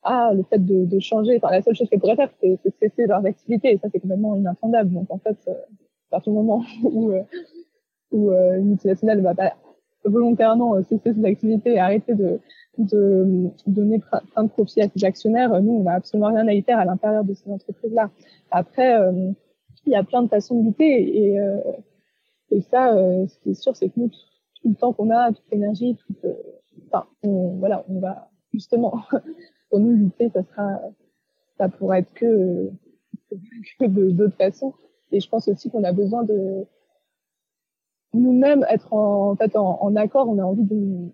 à, 0.02 0.32
le 0.32 0.42
fait 0.44 0.64
de, 0.64 0.98
changer. 1.00 1.36
Enfin, 1.36 1.50
la 1.50 1.62
seule 1.62 1.74
chose 1.74 1.88
qu'elles 1.88 2.00
pourraient 2.00 2.16
faire, 2.16 2.32
c'est 2.40 2.58
cesser 2.80 3.06
leurs 3.06 3.24
activités. 3.24 3.72
Et 3.72 3.78
ça, 3.78 3.88
c'est 3.92 4.00
complètement 4.00 4.36
inintendable. 4.36 4.92
Donc, 4.92 5.10
en 5.10 5.18
fait, 5.18 5.36
euh, 5.48 5.52
à 5.52 6.10
partir 6.10 6.32
du 6.32 6.38
moment 6.38 6.62
où, 6.82 7.10
euh, 7.10 7.22
euh, 8.14 8.58
une 8.58 8.70
multinationale 8.70 9.20
va 9.20 9.34
pas 9.34 9.54
volontairement 10.04 10.80
cesser 10.82 11.12
ses 11.12 11.24
activités 11.24 11.74
et 11.74 11.78
arrêter 11.78 12.14
de, 12.14 12.40
de 12.78 13.50
donner 13.66 14.00
plein 14.32 14.44
de 14.44 14.48
profit 14.48 14.82
à 14.82 14.88
ses 14.88 15.04
actionnaires, 15.04 15.60
nous, 15.62 15.72
on 15.72 15.82
n'a 15.82 15.94
absolument 15.94 16.28
rien 16.28 16.46
à 16.46 16.52
y 16.52 16.62
faire 16.62 16.78
à 16.78 16.84
l'intérieur 16.84 17.24
de 17.24 17.34
ces 17.34 17.50
entreprises-là. 17.50 18.10
Après, 18.50 18.96
il 19.86 19.92
y 19.92 19.96
a 19.96 20.04
plein 20.04 20.22
de 20.22 20.28
façons 20.28 20.60
de 20.60 20.66
lutter 20.66 21.18
et, 21.18 21.38
et 22.50 22.60
ça, 22.62 22.92
ce 23.26 23.38
qui 23.40 23.50
est 23.50 23.54
sûr, 23.54 23.76
c'est 23.76 23.88
que 23.88 23.98
nous, 23.98 24.08
tout 24.08 24.68
le 24.68 24.74
temps 24.74 24.92
qu'on 24.92 25.10
a, 25.10 25.32
toute 25.32 25.44
l'énergie, 25.50 25.96
toute, 25.96 26.24
enfin, 26.86 27.06
on, 27.22 27.56
voilà, 27.58 27.84
on 27.88 28.00
va 28.00 28.30
justement 28.52 29.00
pour 29.70 29.80
nous 29.80 29.92
lutter, 29.92 30.30
ça 30.30 30.42
sera, 30.42 30.80
ça 31.58 31.68
pourra 31.68 31.98
être 31.98 32.12
que, 32.14 32.70
que 33.78 33.86
d'autres 33.86 34.36
façons. 34.36 34.74
Et 35.12 35.20
je 35.20 35.28
pense 35.28 35.48
aussi 35.48 35.70
qu'on 35.70 35.84
a 35.84 35.92
besoin 35.92 36.24
de 36.24 36.66
nous-mêmes 38.14 38.64
être 38.68 38.92
en, 38.92 39.30
en 39.30 39.36
fait 39.36 39.56
en, 39.56 39.82
en, 39.82 39.96
accord. 39.96 40.28
On 40.28 40.38
a 40.38 40.44
envie 40.44 40.64
de 40.64 41.10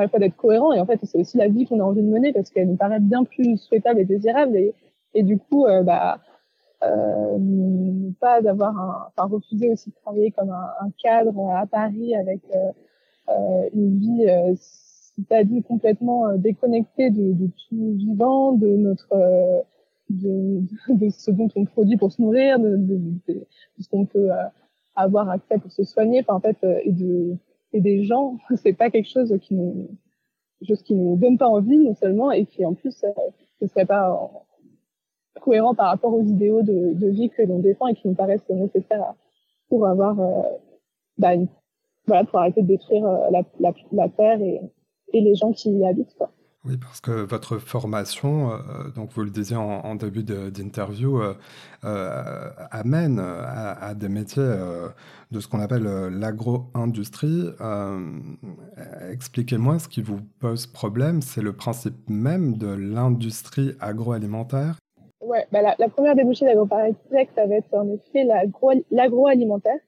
à 0.00 0.08
la 0.12 0.18
d'être 0.18 0.36
cohérent 0.36 0.72
et 0.72 0.80
en 0.80 0.86
fait 0.86 0.98
c'est 1.02 1.18
aussi 1.18 1.36
la 1.36 1.48
vie 1.48 1.66
qu'on 1.66 1.80
a 1.80 1.84
envie 1.84 2.02
de 2.02 2.08
mener 2.08 2.32
parce 2.32 2.50
qu'elle 2.50 2.68
nous 2.68 2.76
paraît 2.76 3.00
bien 3.00 3.24
plus 3.24 3.56
souhaitable 3.58 4.00
et 4.00 4.04
désirable 4.04 4.56
et, 4.56 4.74
et 5.14 5.22
du 5.22 5.38
coup 5.38 5.66
euh, 5.66 5.82
bah 5.82 6.20
euh, 6.82 7.38
pas 8.20 8.40
d'avoir 8.40 8.78
un, 8.78 9.08
enfin 9.08 9.28
refuser 9.28 9.70
aussi 9.70 9.90
de 9.90 9.94
travailler 9.96 10.30
comme 10.30 10.50
un, 10.50 10.90
cadre 11.02 11.50
à 11.50 11.66
Paris 11.66 12.14
avec 12.14 12.40
euh, 12.54 13.68
une 13.74 13.98
vie 13.98 14.26
c'est-à-dire 15.16 15.62
complètement 15.68 16.34
déconnectée 16.36 17.10
de, 17.10 17.46
tout 17.68 17.94
vivant, 17.96 18.52
de 18.52 18.68
notre 18.68 19.64
de, 20.10 21.10
ce 21.10 21.30
dont 21.30 21.48
on 21.54 21.66
produit 21.66 21.96
pour 21.96 22.10
se 22.10 22.20
nourrir, 22.22 22.58
de 22.58 22.98
ce 23.78 23.88
qu'on 23.88 24.06
peut 24.06 24.30
avoir 24.96 25.28
accès 25.28 25.58
pour 25.58 25.70
se 25.70 25.84
soigner, 25.84 26.24
enfin 26.26 26.34
en 26.34 26.40
fait 26.40 26.56
et 26.84 26.92
de 26.92 27.36
et 27.72 27.80
des 27.80 28.04
gens, 28.04 28.38
c'est 28.56 28.72
pas 28.72 28.90
quelque 28.90 29.08
chose 29.08 29.36
qui 29.40 29.54
nous 29.54 29.88
chose 30.66 30.82
qui 30.82 30.94
nous 30.94 31.16
donne 31.16 31.38
pas 31.38 31.48
envie 31.48 31.78
non 31.78 31.94
seulement 31.94 32.30
et 32.30 32.44
qui 32.44 32.66
en 32.66 32.74
plus 32.74 33.04
ne 33.62 33.66
serait 33.66 33.86
pas 33.86 34.30
cohérent 35.40 35.74
par 35.74 35.88
rapport 35.88 36.12
aux 36.14 36.22
idéaux 36.22 36.62
de, 36.62 36.92
de 36.94 37.08
vie 37.08 37.30
que 37.30 37.42
l'on 37.42 37.60
défend 37.60 37.86
et 37.88 37.94
qui 37.94 38.08
nous 38.08 38.14
paraissent 38.14 38.48
nécessaires 38.48 39.14
pour 39.68 39.86
avoir, 39.86 40.20
euh, 40.20 40.42
bah, 41.18 41.32
voilà, 42.06 42.24
pour 42.24 42.40
arrêter 42.40 42.62
de 42.62 42.66
détruire 42.66 43.06
euh, 43.06 43.30
la, 43.30 43.42
la, 43.58 43.72
la 43.92 44.08
terre 44.08 44.40
et, 44.42 44.60
et, 45.12 45.20
les 45.20 45.34
gens 45.34 45.52
qui 45.52 45.70
y 45.70 45.86
habitent. 45.86 46.14
Quoi. 46.18 46.30
Oui, 46.66 46.76
parce 46.76 47.00
que 47.00 47.10
votre 47.10 47.56
formation, 47.56 48.52
euh, 48.52 48.56
donc 48.94 49.12
vous 49.12 49.22
le 49.22 49.30
disiez 49.30 49.56
en, 49.56 49.94
début 49.94 50.22
d'interview, 50.22 51.18
euh, 51.18 51.32
euh, 51.84 52.50
amène 52.70 53.18
à, 53.18 53.94
des 53.94 54.10
métiers 54.10 54.42
de 55.30 55.40
ce 55.40 55.48
qu'on 55.48 55.60
appelle 55.60 55.84
l'agro-industrie. 55.84 57.46
Expliquez-moi 59.10 59.78
ce 59.78 59.88
qui 59.88 60.02
vous 60.02 60.20
pose 60.38 60.66
problème, 60.66 61.22
c'est 61.22 61.40
le 61.40 61.54
principe 61.54 61.96
même 62.10 62.58
de 62.58 62.68
l'industrie 62.68 63.72
agroalimentaire? 63.80 64.76
Ouais, 65.22 65.46
bah 65.52 65.60
la, 65.62 65.88
première 65.88 66.14
débouchée 66.14 66.44
d'AgroParisTech, 66.44 67.30
ça 67.34 67.46
va 67.46 67.54
être 67.54 67.72
en 67.72 67.88
effet 67.88 68.26
l'agroalimentaire. 68.90 69.80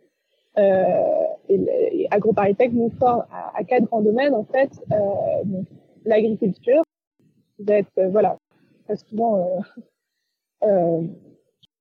Et, 0.56 2.08
AgroParisTech 2.10 2.72
nous 2.72 2.90
forme 2.98 3.24
à, 3.30 3.62
quatre 3.64 3.84
grands 3.84 4.00
domaines 4.00 4.34
en 4.34 4.44
fait. 4.44 4.70
L'agriculture, 6.04 6.82
qui 7.56 7.64
va 7.64 7.76
être 7.76 7.90
euh, 7.98 8.08
voilà 8.08 8.38
très 8.84 8.96
souvent 8.96 9.38
euh, 9.38 9.82
euh, 10.64 11.02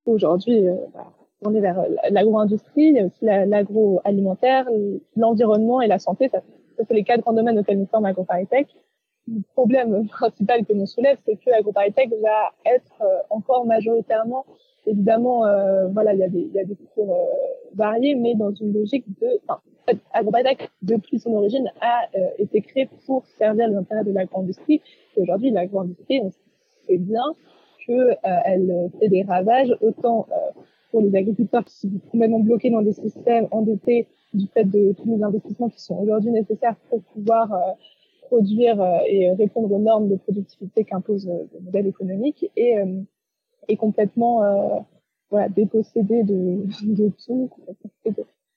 aujourd'hui 0.06 0.68
euh, 0.68 0.76
bah, 0.94 1.12
on 1.44 1.56
est 1.56 1.60
vers 1.60 1.84
l'agro-industrie, 2.12 2.96
l'agroalimentaire, 3.22 4.68
l'environnement 5.16 5.82
et 5.82 5.88
la 5.88 5.98
santé. 5.98 6.30
Ça, 6.30 6.42
ça 6.78 6.84
c'est 6.88 6.94
les 6.94 7.04
quatre 7.04 7.22
grands 7.22 7.34
domaines 7.34 7.58
auxquels 7.58 7.80
nous 7.80 7.88
forme 7.88 8.06
AgroParisTech 8.06 8.68
le 9.28 9.42
problème 9.54 10.08
principal 10.10 10.66
que 10.66 10.74
l'on 10.74 10.86
soulève, 10.86 11.18
c'est 11.26 11.38
que 11.38 11.52
AgroParisTech 11.52 12.12
va 12.22 12.52
être 12.66 13.26
encore 13.30 13.66
majoritairement, 13.66 14.46
évidemment, 14.86 15.46
euh, 15.46 15.88
voilà, 15.88 16.14
il 16.14 16.20
y 16.20 16.24
a 16.24 16.30
des, 16.30 16.42
il 16.42 16.52
y 16.52 16.60
a 16.60 16.64
des 16.64 16.76
cours 16.94 17.18
variés, 17.76 18.16
mais 18.16 18.36
dans 18.36 18.54
une 18.54 18.74
logique 18.74 19.06
de, 19.20 19.28
enfin, 19.44 19.62
AgroParisTech, 20.14 20.70
depuis 20.82 21.20
son 21.20 21.34
origine, 21.34 21.72
a 21.82 22.02
euh, 22.16 22.20
été 22.38 22.62
créé 22.62 22.90
pour 23.06 23.26
servir 23.38 23.68
les 23.68 23.76
intérêts 23.76 24.04
de 24.04 24.12
l'agro-industrie. 24.12 24.82
Et 25.16 25.22
aujourd'hui, 25.22 25.52
l'agro-industrie, 25.52 26.22
on 26.22 26.32
sait 26.88 26.98
bien 26.98 27.24
qu'elle 27.86 28.90
fait 29.00 29.10
des 29.10 29.24
ravages, 29.24 29.76
autant 29.82 30.28
pour 30.92 31.02
les 31.02 31.16
agriculteurs 31.16 31.66
qui 31.66 31.74
sont 31.74 31.90
complètement 32.12 32.40
bloqués 32.40 32.70
dans 32.70 32.82
des 32.82 32.94
systèmes 32.94 33.48
endettés 33.52 34.08
du 34.34 34.48
fait 34.48 34.66
de 34.66 34.94
tous 34.94 35.16
les 35.16 35.24
investissements 35.24 35.70
qui 35.70 35.82
sont 35.82 35.98
aujourd'hui 35.98 36.32
nécessaires 36.32 36.76
pour 36.90 37.02
pouvoir 37.02 37.50
produire 38.32 38.82
euh, 38.82 39.00
et 39.08 39.30
répondre 39.34 39.72
aux 39.74 39.80
normes 39.80 40.08
de 40.08 40.16
productivité 40.16 40.86
qu'impose 40.86 41.28
euh, 41.28 41.44
le 41.54 41.60
modèle 41.60 41.88
économique 41.88 42.50
et, 42.56 42.80
euh, 42.80 43.02
et 43.68 43.76
complètement 43.76 44.40
voilà, 45.30 45.50
dépossédé 45.50 46.24
de 46.24 47.12
tout. 47.26 47.50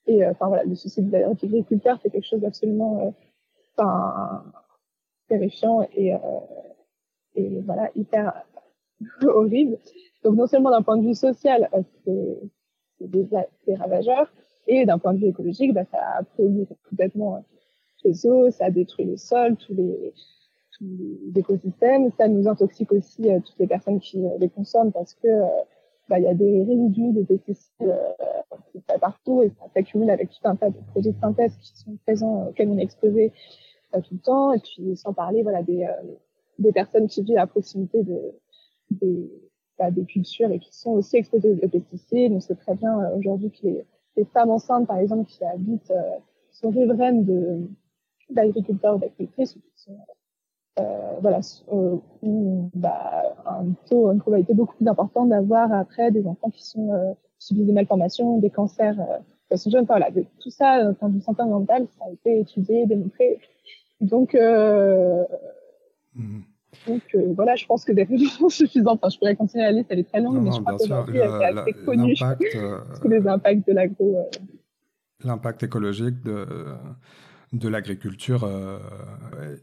Et 0.06 0.26
enfin 0.26 0.48
voilà, 0.48 0.64
le 0.64 0.74
souci 0.74 1.02
de 1.02 1.10
l'agriculteur, 1.10 1.98
c'est 2.02 2.10
quelque 2.10 2.26
chose 2.26 2.40
d'absolument 2.40 3.14
enfin, 3.76 4.44
terrifiant 5.28 5.86
et, 5.94 6.12
et 7.34 7.60
voilà, 7.62 7.90
hyper 7.94 8.44
horrible. 9.22 9.78
Donc 10.22 10.36
non 10.36 10.46
seulement 10.46 10.70
d'un 10.70 10.82
point 10.82 10.98
de 10.98 11.06
vue 11.06 11.14
social, 11.14 11.70
c'est 12.04 12.38
des, 13.00 13.74
ravageurs, 13.74 14.30
et 14.66 14.86
d'un 14.86 14.98
point 14.98 15.14
de 15.14 15.18
vue 15.18 15.28
écologique, 15.28 15.74
bah, 15.74 15.84
ça 15.90 15.98
a 16.18 16.22
pollué 16.22 16.66
complètement 16.88 17.44
les 18.04 18.26
eaux, 18.26 18.50
ça 18.50 18.70
détruit 18.70 19.06
le 19.06 19.16
sol, 19.16 19.56
tous 19.56 19.74
les, 19.74 20.12
tous 20.76 20.84
les 20.84 21.40
écosystèmes. 21.40 22.10
Ça 22.18 22.28
nous 22.28 22.46
intoxique 22.48 22.92
aussi 22.92 23.30
euh, 23.30 23.40
toutes 23.40 23.58
les 23.58 23.66
personnes 23.66 24.00
qui 24.00 24.24
euh, 24.24 24.38
les 24.38 24.48
consomment 24.48 24.92
parce 24.92 25.14
que 25.14 25.26
euh, 25.28 25.46
bah, 26.08 26.18
y 26.18 26.26
a 26.26 26.34
des 26.34 26.64
résidus 26.64 27.12
de 27.12 27.22
pesticides 27.22 27.70
euh, 27.82 28.98
partout 29.00 29.42
et 29.42 29.50
ça 29.50 29.66
s'accumule 29.72 30.10
avec 30.10 30.30
tout 30.30 30.48
un 30.48 30.56
tas 30.56 30.70
de 30.70 30.78
produits 30.90 31.12
de 31.12 31.18
synthèse 31.18 31.56
qui 31.56 31.76
sont 31.76 31.96
présents 32.04 32.48
auxquels 32.48 32.68
on 32.68 32.78
est 32.78 32.82
exposé 32.82 33.32
tout 33.92 34.14
le 34.14 34.18
temps. 34.18 34.52
Et 34.52 34.58
puis 34.58 34.96
sans 34.96 35.12
parler 35.12 35.42
voilà 35.42 35.62
des 35.62 35.86
des 36.58 36.72
personnes 36.72 37.06
qui 37.06 37.22
vivent 37.22 37.38
à 37.38 37.46
proximité 37.46 38.02
de 38.02 38.34
des, 38.90 39.30
bah, 39.78 39.90
des 39.90 40.04
cultures 40.04 40.50
et 40.50 40.58
qui 40.58 40.76
sont 40.76 40.92
aussi 40.92 41.16
exposées 41.16 41.58
aux 41.62 41.68
pesticides. 41.68 42.32
On 42.32 42.40
sait 42.40 42.54
très 42.54 42.74
bien 42.74 43.10
aujourd'hui 43.16 43.50
que 43.50 43.66
les, 43.66 43.84
les, 44.16 44.24
femmes 44.26 44.50
enceintes, 44.50 44.86
par 44.86 44.98
exemple, 44.98 45.28
qui 45.28 45.44
habitent 45.44 45.92
sont 46.52 46.70
riveraines 46.70 47.68
d'agriculteurs 48.30 48.96
ou 48.96 48.98
d'agricultrices 48.98 49.54
qui 49.54 49.90
euh, 49.90 49.94
voilà, 51.20 51.40
euh, 51.72 51.96
bah, 52.74 53.22
un 53.46 53.66
taux, 53.88 54.10
une 54.10 54.18
probabilité 54.18 54.54
beaucoup 54.54 54.74
plus 54.76 54.88
importante 54.88 55.28
d'avoir 55.28 55.72
après 55.72 56.10
des 56.10 56.26
enfants 56.26 56.50
qui 56.50 56.64
sont 56.64 56.92
euh, 56.92 57.12
subissent 57.38 57.66
des 57.66 57.72
malformations, 57.72 58.38
des 58.38 58.50
cancers 58.50 58.98
euh, 59.00 59.56
sont 59.56 59.70
jeunes. 59.70 59.84
Enfin, 59.84 59.98
voilà, 59.98 60.10
de, 60.10 60.24
tout 60.40 60.50
ça, 60.50 60.88
en 60.88 60.94
termes 60.94 61.16
de 61.18 61.22
santé 61.22 61.42
mentale, 61.44 61.86
ça 61.98 62.06
a 62.06 62.12
été 62.12 62.40
étudié, 62.40 62.86
démontré. 62.86 63.38
Donc, 64.00 64.34
euh, 64.34 65.24
mmh. 66.14 66.40
donc 66.88 67.02
euh, 67.14 67.32
voilà, 67.34 67.54
je 67.54 67.66
pense 67.66 67.84
que 67.84 67.92
des 67.92 68.04
raisons 68.04 68.28
sont 68.28 68.48
suffisantes. 68.48 68.98
Enfin, 69.02 69.08
je 69.10 69.18
pourrais 69.18 69.36
continuer 69.36 69.64
la 69.64 69.72
liste, 69.72 69.86
elle 69.90 70.00
est 70.00 70.08
très 70.08 70.20
longue, 70.20 70.34
non, 70.34 70.42
mais 70.42 70.52
je 70.52 70.60
crois 70.60 70.76
qu'aujourd'hui, 70.76 71.18
c'est 71.18 71.44
assez 71.44 71.72
connu 71.84 72.14
euh, 72.56 72.80
les 73.04 73.26
impacts 73.26 73.66
de 73.66 73.72
l'agro. 73.72 74.16
Euh, 74.16 74.24
l'impact 75.24 75.62
écologique 75.62 76.22
de 76.22 76.46
de 77.54 77.68
l'agriculture 77.68 78.44
euh, 78.44 78.78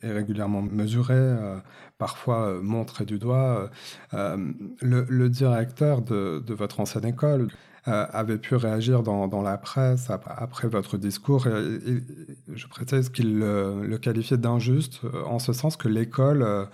est 0.01 0.12
régulièrement 0.12 0.62
mesuré, 0.62 1.13
euh, 1.15 1.57
parfois 1.98 2.48
euh, 2.48 2.62
montré 2.62 3.05
du 3.05 3.19
doigt. 3.19 3.69
Le, 4.13 5.05
le, 5.10 5.29
directeur 5.29 6.01
de, 6.01 6.53
votre 6.53 6.79
ancienne 6.79 7.05
école 7.05 7.50
avait 7.86 8.38
pu 8.38 8.55
réagir 8.55 9.01
dans, 9.03 9.41
la 9.41 9.57
presse 9.57 10.10
après, 10.10 10.67
votre 10.67 10.98
discours. 10.98 11.48
Je 11.48 12.67
précise 12.67 13.10
qu'il 13.10 13.39
le, 13.39 13.86
le, 13.86 13.98
qualifiait 13.98 14.38
d'injuste 14.38 15.01
en 15.25 15.39
ce 15.39 15.51
sens 15.51 15.77
que 15.77 15.88
l'école 15.88 16.67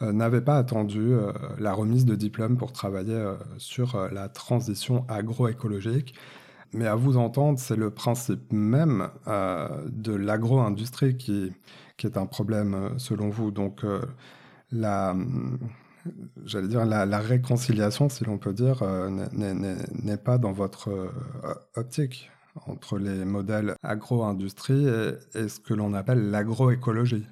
n'avait 0.00 0.40
pas 0.40 0.56
attendu 0.56 1.12
la 1.58 1.72
remise 1.72 2.06
de 2.06 2.14
diplôme 2.14 2.56
pour 2.56 2.72
travailler 2.72 3.22
sur 3.58 4.08
la 4.10 4.28
transition 4.28 5.04
agroécologique. 5.08 6.14
Mais 6.74 6.88
à 6.88 6.96
vous 6.96 7.16
entendre, 7.16 7.58
c'est 7.60 7.76
le 7.76 7.90
principe 7.90 8.52
même 8.52 9.08
euh, 9.28 9.68
de 9.92 10.12
l'agro-industrie 10.12 11.16
qui, 11.16 11.52
qui 11.96 12.08
est 12.08 12.18
un 12.18 12.26
problème 12.26 12.74
euh, 12.74 12.88
selon 12.98 13.30
vous. 13.30 13.52
Donc, 13.52 13.84
euh, 13.84 14.02
la, 14.72 15.14
j'allais 16.44 16.66
dire, 16.66 16.84
la, 16.84 17.18
réconciliation, 17.20 18.08
si 18.08 18.24
l'on 18.24 18.38
peut 18.38 18.52
dire, 18.52 18.82
n'est 19.32 20.16
pas 20.16 20.36
dans 20.36 20.50
votre 20.50 21.12
optique 21.76 22.30
entre 22.66 22.98
les 22.98 23.24
modèles 23.24 23.76
agro-industrie 23.84 24.84
et, 25.34 25.48
ce 25.48 25.60
que 25.60 25.74
l'on 25.74 25.94
appelle 25.94 26.30
l'agroécologie. 26.30 27.24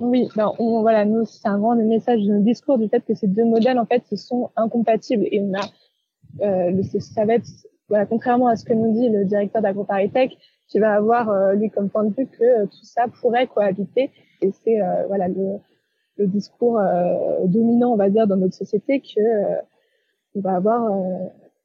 Oui, 0.00 0.28
ben 0.36 0.52
voilà, 0.58 1.04
c'est 1.24 1.48
un 1.48 1.58
grand 1.58 1.74
message 1.74 2.22
de 2.22 2.28
notre 2.28 2.44
discours 2.44 2.78
du 2.78 2.88
fait 2.88 3.04
que 3.04 3.14
ces 3.14 3.26
deux 3.26 3.44
modèles, 3.44 3.80
en 3.80 3.86
fait, 3.86 4.04
sont 4.16 4.50
incompatibles 4.54 5.24
et 5.24 5.40
on 5.40 5.52
a, 5.54 6.70
ça 7.00 7.24
va 7.24 7.34
être 7.34 7.48
voilà, 7.88 8.06
contrairement 8.06 8.48
à 8.48 8.56
ce 8.56 8.64
que 8.64 8.72
nous 8.72 8.92
dit 8.92 9.08
le 9.08 9.24
directeur 9.24 9.62
d'AgroParisTech, 9.62 10.36
qui 10.72 10.78
va 10.78 10.94
avoir 10.94 11.28
euh, 11.28 11.52
lui 11.52 11.70
comme 11.70 11.90
point 11.90 12.04
de 12.04 12.14
vue 12.14 12.26
que 12.26 12.42
euh, 12.42 12.66
tout 12.66 12.84
ça 12.84 13.04
pourrait 13.20 13.46
cohabiter. 13.46 14.10
Et 14.40 14.50
c'est 14.64 14.80
euh, 14.80 15.06
voilà 15.06 15.28
le, 15.28 15.58
le 16.16 16.26
discours 16.26 16.80
dominant, 17.44 17.92
on 17.92 17.96
va 17.96 18.08
dire, 18.08 18.26
dans 18.26 18.36
notre 18.36 18.54
société 18.54 19.00
que 19.00 19.20
on 20.34 20.40
va 20.40 20.56
avoir 20.56 20.90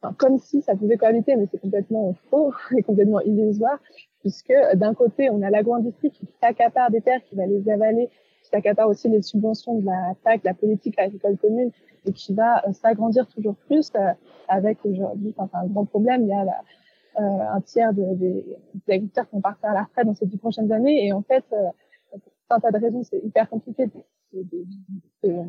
enfin, 0.01 0.13
comme 0.17 0.37
si 0.39 0.61
ça 0.61 0.75
pouvait 0.75 0.97
cohabiter, 0.97 1.35
mais 1.35 1.47
c'est 1.49 1.59
complètement 1.59 2.13
faux 2.29 2.53
et 2.77 2.83
complètement 2.83 3.21
illusoire, 3.21 3.79
puisque 4.19 4.53
d'un 4.75 4.93
côté, 4.93 5.29
on 5.29 5.41
a 5.41 5.49
l'agro-industrie 5.49 6.11
qui 6.11 6.27
s'accapare 6.41 6.91
des 6.91 7.01
terres, 7.01 7.23
qui 7.29 7.35
va 7.35 7.45
les 7.45 7.69
avaler, 7.69 8.09
qui 8.47 8.51
s'accapare 8.51 8.87
aussi 8.87 9.09
les 9.09 9.21
subventions 9.21 9.79
de 9.79 9.85
la 9.85 10.13
PAC, 10.23 10.43
la 10.43 10.53
politique 10.53 10.97
agricole 10.97 11.37
commune, 11.37 11.71
et 12.05 12.13
qui 12.13 12.33
va 12.33 12.65
euh, 12.65 12.73
s'agrandir 12.73 13.27
toujours 13.27 13.55
plus 13.67 13.91
euh, 13.95 14.13
avec 14.47 14.77
aujourd'hui 14.85 15.33
enfin, 15.37 15.59
un 15.59 15.67
grand 15.67 15.85
problème. 15.85 16.23
Il 16.23 16.29
y 16.29 16.33
a 16.33 16.43
euh, 16.43 17.55
un 17.55 17.61
tiers 17.61 17.93
de, 17.93 18.15
des, 18.15 18.45
agriculteurs 18.87 19.27
qui 19.27 19.35
vont 19.35 19.41
partir 19.41 19.69
à 19.69 19.73
la 19.73 19.83
retraite 19.83 20.05
dans 20.05 20.15
ces 20.15 20.25
dix 20.25 20.37
prochaines 20.37 20.71
années. 20.71 21.05
Et 21.05 21.11
en 21.11 21.21
fait, 21.21 21.43
pour 21.49 22.57
un 22.57 22.59
tas 22.59 22.71
de 22.71 22.77
raisons, 22.77 23.03
c'est 23.03 23.19
hyper 23.19 23.49
compliqué 23.49 23.89
de, 24.33 25.43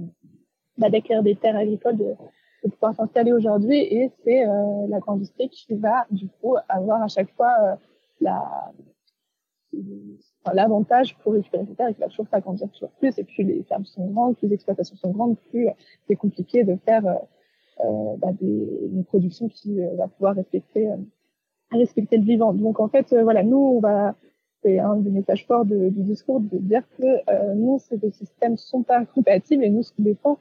d'acquérir 0.77 1.23
des 1.23 1.37
terres 1.37 1.57
agricoles 1.57 1.97
de, 1.97 2.15
pouvoir 2.73 2.95
s'installer 2.95 3.33
aujourd'hui 3.33 3.79
et 3.79 4.11
c'est 4.25 4.45
la 4.45 4.99
grande 4.99 5.19
industrie 5.19 5.49
qui 5.49 5.75
va 5.75 6.07
du 6.11 6.29
coup 6.29 6.57
avoir 6.69 7.03
à 7.03 7.09
chaque 7.09 7.31
fois 7.35 7.79
la 8.21 8.73
l'avantage 10.53 11.17
pour 11.19 11.35
récupérer 11.35 11.65
ces 11.67 11.75
terres 11.75 11.95
qui 11.95 12.01
va 12.01 12.09
toujours 12.09 12.29
s'agrandir 12.29 12.71
toujours 12.71 12.91
plus 12.93 13.19
et 13.19 13.25
plus 13.25 13.45
les 13.45 13.63
fermes 13.65 13.85
sont 13.85 14.07
grandes, 14.07 14.37
plus 14.37 14.49
les 14.49 14.55
exploitations 14.55 14.97
sont 14.97 15.11
grandes, 15.11 15.37
plus 15.51 15.69
c'est 16.07 16.17
compliqué 16.17 16.65
de 16.65 16.77
faire 16.85 17.05
euh, 17.07 18.17
bah, 18.19 18.33
des, 18.41 18.89
une 18.93 19.05
production 19.05 19.49
qui 19.49 19.79
va 19.97 20.09
pouvoir 20.09 20.35
respecter 20.35 20.89
respecter 21.71 22.17
le 22.17 22.25
vivant. 22.25 22.55
Donc 22.55 22.81
en 22.81 22.89
fait 22.89 23.15
voilà 23.23 23.43
nous 23.43 23.59
on 23.59 23.81
va 23.81 24.15
c'est 24.63 24.79
un 24.79 24.97
des 24.97 25.11
messages 25.11 25.47
forts 25.47 25.65
du 25.65 25.91
discours 25.91 26.41
de 26.41 26.59
dire 26.59 26.83
que 26.99 27.05
euh, 27.05 27.55
nous, 27.55 27.79
ces 27.79 27.97
deux 27.97 28.11
systèmes 28.11 28.57
sont 28.57 28.83
pas 28.83 29.05
compatibles 29.05 29.65
et 29.65 29.71
nous, 29.71 29.83
ce 29.83 29.93
qu'on 29.93 30.03
défend, 30.03 30.39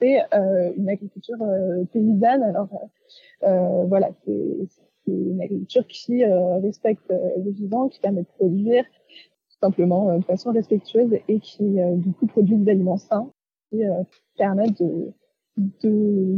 c'est 0.00 0.20
euh, 0.34 0.72
une 0.76 0.88
agriculture 0.88 1.40
euh, 1.42 1.84
paysanne. 1.92 2.42
Alors 2.42 2.68
euh, 3.44 3.84
voilà, 3.84 4.10
c'est 4.24 4.68
une 5.06 5.40
agriculture 5.40 5.86
qui 5.86 6.24
respecte 6.24 7.10
le 7.10 7.50
vivant, 7.50 7.88
qui 7.88 8.00
permet 8.00 8.22
de 8.22 8.26
produire 8.26 8.84
tout 8.84 9.58
simplement 9.60 10.16
de 10.16 10.24
façon 10.24 10.52
respectueuse 10.52 11.12
et 11.28 11.40
qui 11.40 11.78
du 11.96 12.12
coup 12.12 12.26
produit 12.26 12.56
des 12.56 12.70
aliments 12.70 12.96
sains 12.96 13.30
qui 13.70 13.82
permettent 14.36 14.82
de, 14.82 15.12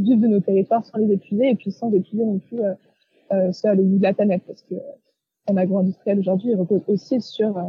vivre 0.02 0.22
de 0.22 0.26
nos 0.26 0.40
territoires 0.40 0.84
sans 0.84 0.98
les 0.98 1.12
épuiser 1.12 1.50
et 1.50 1.54
puis 1.54 1.70
sans 1.70 1.92
épuiser 1.92 2.24
non 2.24 2.38
plus 2.38 2.60
euh, 3.32 3.52
ça 3.52 3.74
le 3.74 3.82
bout 3.82 3.98
de 3.98 4.02
la 4.02 4.14
planète. 4.14 4.42
Parce 4.46 4.62
que 4.62 4.74
agro-industriel 5.56 6.18
aujourd'hui 6.18 6.54
repose 6.54 6.82
aussi 6.88 7.20
sur 7.20 7.56
euh, 7.56 7.62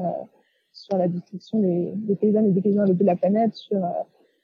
sur 0.72 0.98
la 0.98 1.08
destruction 1.08 1.60
des, 1.60 1.92
des 1.96 2.16
paysans 2.16 2.44
et 2.46 2.52
des 2.52 2.62
paysans 2.62 2.86
de 2.86 3.04
la 3.04 3.16
planète, 3.16 3.54
sur 3.54 3.78
euh, 3.78 3.90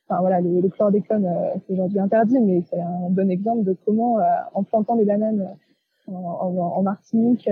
enfin 0.08 0.22
voilà 0.22 0.41
le, 0.41 0.62
le 0.62 0.70
chlordécone 0.70 1.25
euh, 1.25 1.60
c'est 1.65 1.74
aujourd'hui 1.74 2.00
interdit, 2.00 2.39
mais 2.39 2.62
c'est 2.70 2.79
un 2.79 3.10
bon 3.10 3.29
exemple 3.29 3.63
de 3.63 3.75
comment 3.86 4.18
en 4.53 4.63
plantant 4.63 4.96
des 4.96 5.06
bananes 5.06 5.56
en, 6.09 6.57
en, 6.57 6.77
en 6.77 6.83
Martinique, 6.83 7.49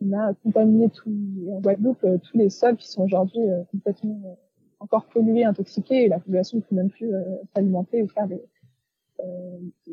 on 0.00 0.12
a 0.12 0.34
contaminé 0.34 0.90
tout 0.90 1.10
en 1.50 1.60
Guadeloupe 1.60 2.06
tous 2.22 2.36
les 2.36 2.50
sols 2.50 2.76
qui 2.76 2.88
sont 2.88 3.02
aujourd'hui 3.02 3.40
complètement 3.70 4.38
encore 4.80 5.06
pollués, 5.06 5.44
intoxiqués, 5.44 6.04
et 6.04 6.08
la 6.08 6.18
population 6.18 6.58
ne 6.58 6.62
peut 6.62 6.74
même 6.74 6.90
plus 6.90 7.10
s'alimenter 7.54 8.02
ou 8.02 8.08
faire 8.08 8.28
des 8.28 8.42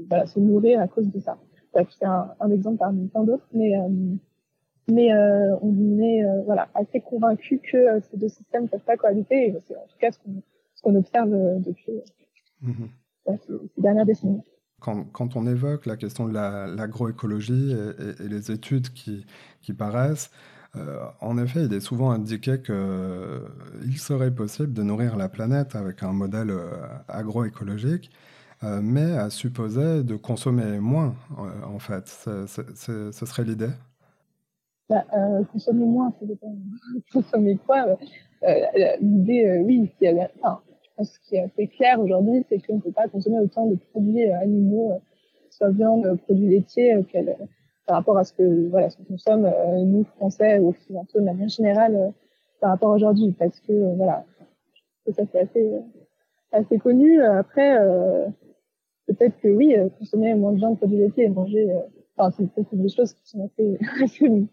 voilà 0.09 0.25
se 0.25 0.39
nourrir 0.39 0.81
à 0.81 0.87
cause 0.87 1.09
de 1.09 1.19
ça. 1.19 1.37
C'est 1.73 2.05
un, 2.05 2.33
un 2.39 2.51
exemple 2.51 2.77
parmi 2.77 3.09
tant 3.09 3.23
d'autres, 3.23 3.47
mais 3.53 3.73
mais 4.89 5.13
euh, 5.13 5.55
on 5.61 5.99
est 5.99 6.25
euh, 6.25 6.41
voilà 6.43 6.69
assez 6.73 6.99
convaincu 6.99 7.59
que 7.59 7.77
euh, 7.77 7.99
ces 8.01 8.17
deux 8.17 8.27
systèmes 8.27 8.63
ne 8.63 8.67
peuvent 8.67 8.83
pas 8.83 8.97
cohabiter. 8.97 9.47
Et 9.47 9.55
c'est 9.65 9.75
en 9.75 9.85
tout 9.87 9.97
cas 9.99 10.11
ce 10.11 10.81
qu'on 10.81 10.95
observe 10.95 11.31
depuis 11.61 12.01
mmh 12.61 12.85
ces 13.25 13.81
dernières 13.81 14.05
décennies. 14.05 14.41
Quand, 14.83 15.35
on 15.35 15.47
évoque 15.47 15.85
la 15.85 15.95
question 15.97 16.27
de 16.27 16.33
l'agroécologie 16.33 17.73
et, 18.19 18.27
les 18.27 18.51
études 18.51 18.89
qui, 18.89 19.73
paraissent, 19.73 20.29
euh, 20.75 21.05
en 21.21 21.37
effet, 21.37 21.65
il 21.65 21.73
est 21.73 21.79
souvent 21.79 22.11
indiqué 22.11 22.61
qu'il 22.61 23.97
serait 23.97 24.31
possible 24.31 24.73
de 24.73 24.83
nourrir 24.83 25.15
la 25.15 25.29
planète 25.29 25.75
avec 25.75 26.03
un 26.03 26.11
modèle 26.11 26.51
agroécologique, 27.07 28.11
euh, 28.63 28.81
mais 28.83 29.17
à 29.17 29.29
supposer 29.29 30.03
de 30.03 30.15
consommer 30.15 30.79
moins, 30.79 31.15
en 31.65 31.79
fait. 31.79 32.07
ce 32.07 33.11
serait 33.25 33.43
l'idée 33.43 33.71
bah, 34.89 35.05
euh, 35.13 35.43
consommer 35.45 35.85
moins, 35.85 36.13
ça 36.19 36.25
dépend. 36.25 36.55
consommer 37.13 37.57
quoi? 37.65 37.87
Euh, 37.87 37.95
euh, 38.43 38.97
L'idée, 39.01 39.45
euh, 39.45 39.63
oui, 39.63 39.89
qui 39.97 40.05
est, 40.05 40.31
enfin, 40.41 40.61
ce 41.01 41.19
qui 41.19 41.35
est 41.35 41.43
assez 41.43 41.67
clair 41.67 41.99
aujourd'hui, 41.99 42.45
c'est 42.49 42.59
qu'on 42.59 42.75
ne 42.75 42.81
peut 42.81 42.91
pas 42.91 43.07
consommer 43.07 43.39
autant 43.39 43.65
de 43.65 43.75
produits 43.91 44.25
animaux, 44.31 44.93
soit 45.49 45.69
viande, 45.69 46.17
produits 46.23 46.49
laitiers, 46.49 46.95
par 47.85 47.97
rapport 47.97 48.17
à 48.17 48.23
ce 48.23 48.33
que 48.33 48.69
voilà, 48.69 48.89
ce 48.89 48.97
qu'on 48.97 49.03
consomme 49.03 49.51
nous 49.85 50.03
Français 50.15 50.59
ou 50.59 50.69
occidentaux 50.69 51.19
de 51.19 51.25
manière 51.25 51.49
générale 51.49 52.13
par 52.61 52.71
rapport 52.71 52.91
aujourd'hui, 52.91 53.35
parce 53.37 53.59
que 53.59 53.95
voilà, 53.95 54.25
ça 55.11 55.23
c'est 55.31 55.39
assez 55.39 55.71
assez 56.51 56.77
connu. 56.77 57.21
Après, 57.23 57.77
peut-être 59.07 59.37
que 59.41 59.47
oui, 59.47 59.75
consommer 59.97 60.33
moins 60.35 60.53
de 60.53 60.57
viande, 60.57 60.77
produits 60.77 60.99
laitiers 60.99 61.25
et 61.25 61.29
manger, 61.29 61.67
enfin 62.15 62.35
c'est 62.55 62.75
des 62.77 62.89
choses 62.89 63.13
qui 63.13 63.29
sont 63.29 63.45
assez, 63.45 63.77
assez 64.03 64.47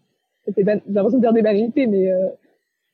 j'ai 0.47 0.63
l'impression 0.63 1.17
de 1.17 1.21
dire 1.21 1.33
des 1.33 1.41
banalités, 1.41 1.87
mais 1.87 2.11
euh, 2.11 2.29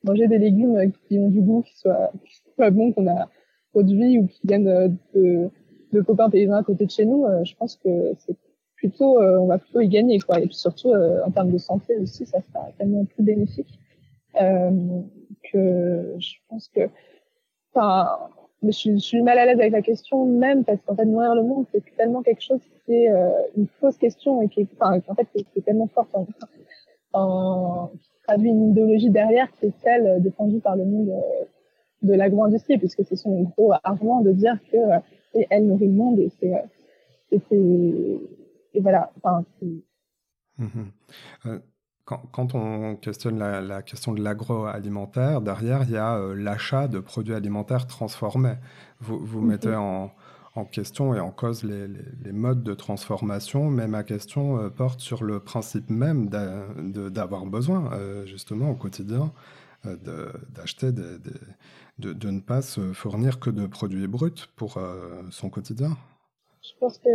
manger 0.03 0.27
des 0.27 0.38
légumes 0.38 0.91
qui 1.07 1.17
ont 1.19 1.29
du 1.29 1.41
goût, 1.41 1.62
qui 1.62 1.77
soient, 1.77 2.12
qui 2.25 2.36
soient 2.55 2.69
bons, 2.71 2.91
qu'on 2.91 3.07
a 3.07 3.29
produits 3.71 4.19
ou 4.19 4.27
qui 4.27 4.41
viennent 4.45 4.67
euh, 4.67 4.89
de, 5.13 5.49
de 5.93 6.01
copains 6.01 6.30
paysans 6.30 6.56
à 6.56 6.63
côté 6.63 6.86
de 6.86 6.91
chez 6.91 7.06
nous, 7.06 7.25
euh, 7.25 7.43
je 7.43 7.56
pense 7.56 7.75
que 7.77 8.13
c'est 8.19 8.36
plutôt, 8.75 9.19
euh, 9.19 9.38
on 9.39 9.47
va 9.47 9.58
plutôt 9.58 9.82
y 9.82 9.88
gagner, 9.88 10.19
quoi. 10.19 10.39
Et 10.39 10.45
puis 10.45 10.56
surtout, 10.56 10.93
en 10.93 11.32
termes 11.32 11.51
de 11.51 11.58
santé 11.58 11.97
aussi, 11.97 12.25
ça 12.25 12.39
sera 12.41 12.67
tellement 12.77 13.06
plus 13.06 13.23
bénéfique 13.23 13.80
que 15.51 16.15
je 16.19 16.34
pense 16.47 16.67
que, 16.67 16.82
enfin, 17.73 18.08
je, 18.62 18.69
je, 18.69 18.97
suis 18.97 19.21
mal 19.23 19.39
à 19.39 19.45
l'aise 19.45 19.60
avec 19.60 19.71
la 19.71 19.82
question 19.82 20.25
même 20.25 20.63
parce 20.63 20.80
qu'en 20.82 20.95
fait 20.95 21.06
nourrir 21.06 21.34
le 21.34 21.43
monde 21.43 21.65
c'est 21.71 21.84
tellement 21.95 22.21
quelque 22.21 22.41
chose 22.41 22.60
qui 22.86 22.93
est 22.93 23.08
une 23.56 23.67
fausse 23.80 23.97
question 23.97 24.41
et 24.41 24.49
qui 24.49 24.62
est, 24.62 24.67
enfin, 24.80 24.99
en 25.08 25.15
fait 25.15 25.27
c'est 25.34 25.62
tellement 25.63 25.88
fort 25.88 26.08
qui 26.12 28.10
traduit 28.27 28.49
une 28.49 28.71
idéologie 28.71 29.10
derrière 29.10 29.51
qui 29.53 29.67
est 29.67 29.73
celle 29.84 30.21
défendue 30.21 30.60
par 30.60 30.75
le 30.75 30.86
monde 30.86 31.12
de 32.01 32.13
l'agro-industrie, 32.13 32.77
puisque 32.77 33.03
c'est 33.05 33.15
son 33.15 33.43
gros 33.43 33.73
argument 33.83 34.21
de 34.21 34.31
dire 34.31 34.57
que 34.71 34.77
euh, 34.77 35.43
elle 35.49 35.67
nourrit 35.67 35.88
le 35.88 35.93
monde 35.93 36.19
et 36.19 36.31
c'est 36.39 36.53
euh, 36.53 37.38
et, 37.51 38.19
et 38.73 38.79
voilà. 38.79 39.12
Enfin, 39.17 39.43
mmh 40.57 40.83
quand, 42.05 42.21
quand, 42.31 42.55
on 42.55 42.95
questionne 42.95 43.38
la, 43.38 43.60
la 43.60 43.81
question 43.81 44.13
de 44.13 44.23
l'agroalimentaire, 44.23 45.41
derrière, 45.41 45.83
il 45.83 45.91
y 45.91 45.97
a 45.97 46.17
l'achat 46.33 46.88
de 46.88 46.99
produits 47.01 47.33
alimentaires 47.33 47.86
transformés. 47.86 48.55
Vous, 49.01 49.19
vous 49.19 49.41
mmh 49.41 49.45
mettez 49.45 49.75
en, 49.75 50.12
en 50.57 50.65
question 50.65 51.13
et 51.13 51.19
en 51.19 51.31
cause 51.31 51.63
les, 51.63 51.88
les, 52.23 52.31
modes 52.31 52.63
de 52.63 52.73
transformation, 52.73 53.69
mais 53.69 53.88
ma 53.88 54.03
question 54.03 54.60
euh, 54.60 54.69
porte 54.69 54.99
sur 54.99 55.23
le 55.23 55.39
principe 55.39 55.89
même 55.89 56.29
d'avoir 56.29 57.45
besoin, 57.45 57.91
euh, 57.93 58.25
justement, 58.25 58.71
au 58.71 58.75
quotidien, 58.75 59.21
euh, 59.25 59.27
d'acheter, 59.83 60.91
de, 60.91 61.19
de, 61.99 62.13
de, 62.13 62.29
ne 62.29 62.39
pas 62.39 62.61
se 62.61 62.93
fournir 62.93 63.39
que 63.39 63.49
de 63.49 63.67
produits 63.67 64.07
bruts 64.07 64.47
pour 64.55 64.79
son 65.31 65.49
quotidien. 65.49 65.97
Je 66.61 66.71
pense 66.79 66.97
que 66.97 67.09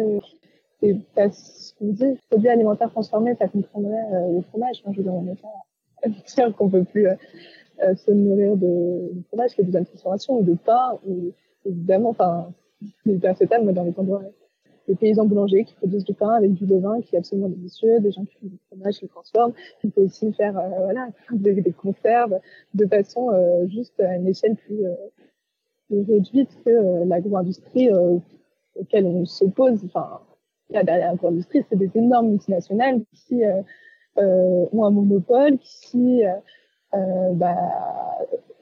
c'est 0.80 0.96
parce 1.14 1.74
qu'on 1.78 1.92
dit 1.92 2.18
produits 2.30 2.48
alimentaires 2.48 2.90
transformés, 2.90 3.34
ça 3.36 3.48
comprendrait 3.48 4.32
le 4.34 4.40
fromage. 4.42 4.82
je 4.90 4.96
veux 4.96 5.02
dire, 5.02 5.14
on 5.14 5.22
n'est 5.22 5.36
pas 5.36 6.50
qu'on 6.56 6.70
peut 6.70 6.84
plus 6.84 7.06
se 7.78 8.10
nourrir 8.10 8.56
de, 8.56 9.12
fromage 9.28 9.54
qui 9.54 9.62
besoin 9.62 9.82
de 9.82 9.86
transformation 9.86 10.38
ou 10.38 10.42
de 10.42 10.54
pain, 10.54 10.98
ou 11.06 11.32
évidemment, 11.66 12.10
enfin, 12.10 12.52
hyper 13.06 13.34
moi, 13.62 13.72
dans 13.72 13.84
les 13.84 13.94
endroits, 13.98 14.22
les 14.88 14.94
paysans 14.94 15.24
boulangers 15.24 15.64
qui 15.64 15.74
produisent 15.74 16.04
du 16.04 16.14
pain 16.14 16.30
avec 16.30 16.52
du 16.54 16.66
levain 16.66 17.00
qui 17.00 17.14
est 17.14 17.18
absolument 17.18 17.48
délicieux, 17.48 18.00
des 18.00 18.12
gens 18.12 18.24
qui 18.24 18.34
font 18.36 18.46
du 18.46 18.58
fromage, 18.68 18.98
qui 18.98 19.04
le 19.04 19.08
transforment. 19.08 19.52
On 19.84 19.90
peut 19.90 20.02
aussi 20.02 20.32
faire, 20.32 20.58
euh, 20.58 20.68
voilà, 20.84 21.08
des, 21.32 21.72
conserves 21.72 22.38
de 22.74 22.86
façon 22.86 23.30
euh, 23.30 23.66
juste 23.68 23.98
à 24.00 24.16
une 24.16 24.28
échelle 24.28 24.56
plus, 24.56 24.84
euh, 24.86 24.94
réduite 25.90 26.50
que 26.64 26.70
euh, 26.70 27.04
l'agro-industrie 27.04 27.90
auquel 28.74 29.06
on 29.06 29.24
s'oppose. 29.24 29.84
Enfin, 29.84 30.20
derrière 30.70 31.10
l'agro-industrie, 31.10 31.64
c'est 31.68 31.76
des 31.76 31.90
énormes 31.94 32.30
multinationales 32.30 33.02
qui 33.12 33.42
ont 34.16 34.84
un 34.84 34.90
monopole, 34.90 35.58
qui 35.58 36.22
bah, 36.92 37.56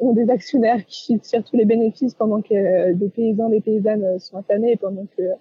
ont 0.00 0.12
des 0.12 0.30
actionnaires 0.30 0.84
qui 0.86 1.18
tirent 1.20 1.44
tous 1.44 1.56
les 1.56 1.64
bénéfices 1.64 2.14
pendant 2.14 2.40
que 2.40 2.54
euh, 2.54 2.94
des 2.94 3.10
paysans, 3.10 3.48
des 3.48 3.60
paysannes 3.60 4.02
euh, 4.02 4.18
sont 4.18 4.38
affamés, 4.38 4.76
pendant 4.76 5.06
que 5.16 5.22
euh, 5.22 5.34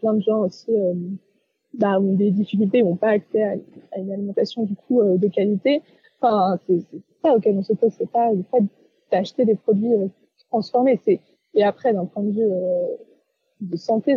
plein 0.00 0.14
de 0.14 0.20
gens 0.20 0.40
aussi 0.40 0.72
bah, 1.74 1.98
ont 2.00 2.14
des 2.14 2.30
difficultés, 2.30 2.82
n'ont 2.82 2.96
pas 2.96 3.10
accès 3.10 3.42
à, 3.42 3.98
une 3.98 4.12
alimentation 4.12 4.64
du 4.64 4.74
coup 4.74 5.02
de 5.02 5.28
qualité. 5.28 5.82
Enfin, 6.20 6.58
c'est 6.66 6.82
ça 7.22 7.34
auquel 7.34 7.56
on 7.56 7.62
s'oppose, 7.62 7.92
c'est 7.96 8.10
pas 8.10 8.32
le 8.32 8.42
fait 8.50 8.64
d'acheter 9.10 9.44
des 9.44 9.54
produits 9.54 9.92
transformés. 10.50 11.00
C'est 11.04 11.20
et 11.54 11.64
après, 11.64 11.92
d'un 11.92 12.06
point 12.06 12.22
de 12.22 12.30
vue 12.30 12.50
de 13.60 13.76
santé, 13.76 14.16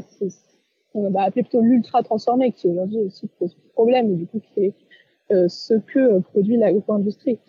on 0.93 1.09
va 1.09 1.23
appeler 1.23 1.43
plutôt 1.43 1.61
l'ultra 1.61 2.01
transformé, 2.01 2.53
qui 2.53 2.69
aujourd'hui 2.69 2.99
aussi 2.99 3.27
pose 3.39 3.57
problème, 3.73 4.11
et 4.11 4.15
du 4.15 4.27
coup 4.27 4.39
qui 4.39 4.65
est 4.65 4.73
ce 5.49 5.73
que 5.73 6.19
produit 6.19 6.57
l'agro-industrie. 6.57 7.39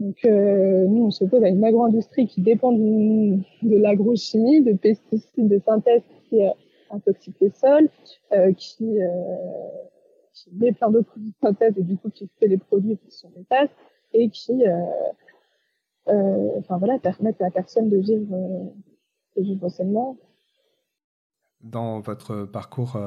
Donc, 0.00 0.16
euh, 0.24 0.86
nous, 0.86 1.04
on 1.04 1.10
s'oppose 1.10 1.42
à 1.44 1.48
une 1.48 1.64
agro-industrie 1.64 2.26
qui 2.26 2.40
dépend 2.40 2.72
de, 2.72 3.36
de 3.62 3.78
l'agrochimie, 3.78 4.62
de 4.62 4.72
pesticides 4.72 5.48
de 5.48 5.60
synthèse 5.64 6.02
qui 6.28 6.42
euh, 6.42 6.50
intoxiquent 6.94 7.40
les 7.40 7.50
sols, 7.50 7.88
euh, 8.32 8.52
qui, 8.52 9.00
euh, 9.00 9.08
qui 10.32 10.50
met 10.54 10.72
plein 10.72 10.90
d'autres 10.90 11.10
produits 11.10 11.30
de 11.30 11.46
synthèse 11.46 11.74
et 11.78 11.82
du 11.82 11.96
coup 11.96 12.10
qui 12.10 12.28
fait 12.38 12.48
les 12.48 12.58
produits 12.58 12.96
qui 12.98 13.10
sont 13.10 13.30
néfastes 13.36 13.74
et 14.12 14.30
qui, 14.30 14.64
euh, 14.66 16.58
enfin 16.58 16.78
voilà, 16.78 16.98
permettent 16.98 17.42
à 17.42 17.50
personne 17.50 17.88
de 17.90 17.98
vivre, 17.98 18.36
de 19.36 20.24
dans 21.62 22.00
votre 22.00 22.44
parcours 22.44 23.00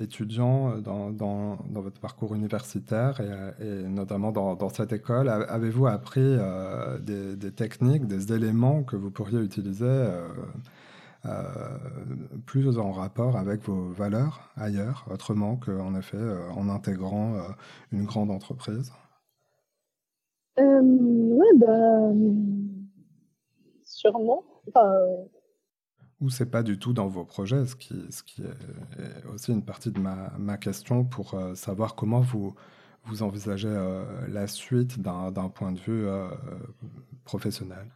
étudiant, 0.00 0.80
dans, 0.80 1.10
dans, 1.12 1.56
dans, 1.70 1.80
votre 1.80 2.00
parcours 2.00 2.34
universitaire 2.34 3.20
et, 3.60 3.84
notamment 3.84 4.32
dans, 4.32 4.56
dans, 4.56 4.68
cette 4.68 4.92
école, 4.92 5.28
avez-vous 5.28 5.86
appris 5.86 6.36
des, 7.00 7.36
des, 7.36 7.52
techniques, 7.52 8.06
des 8.08 8.32
éléments 8.32 8.82
que 8.82 8.96
vous 8.96 9.12
pourriez 9.12 9.38
utiliser 9.38 10.04
plus 12.46 12.78
en 12.78 12.92
rapport 12.92 13.36
avec 13.36 13.62
vos 13.62 13.88
valeurs 13.90 14.50
ailleurs, 14.56 15.06
autrement 15.10 15.56
qu'en 15.56 15.94
effet 15.94 16.18
en 16.54 16.68
intégrant 16.68 17.36
une 17.92 18.04
grande 18.04 18.30
entreprise? 18.30 18.92
Oui, 20.58 21.46
bah, 21.58 22.12
sûrement. 23.84 24.44
Enfin, 24.68 24.90
ou 26.20 26.30
c'est 26.30 26.50
pas 26.50 26.62
du 26.62 26.78
tout 26.78 26.92
dans 26.92 27.08
vos 27.08 27.24
projets, 27.24 27.66
ce 27.66 27.76
qui, 27.76 27.94
ce 28.10 28.22
qui 28.22 28.42
est 28.42 29.26
aussi 29.26 29.52
une 29.52 29.64
partie 29.64 29.90
de 29.90 30.00
ma, 30.00 30.32
ma 30.38 30.56
question 30.56 31.04
pour 31.04 31.34
euh, 31.34 31.54
savoir 31.54 31.94
comment 31.94 32.20
vous, 32.20 32.54
vous 33.04 33.22
envisagez 33.22 33.68
euh, 33.68 34.26
la 34.28 34.46
suite 34.46 35.00
d'un 35.00 35.48
point 35.50 35.72
de 35.72 35.78
vue 35.78 36.06
euh, 36.06 36.28
professionnel. 37.24 37.92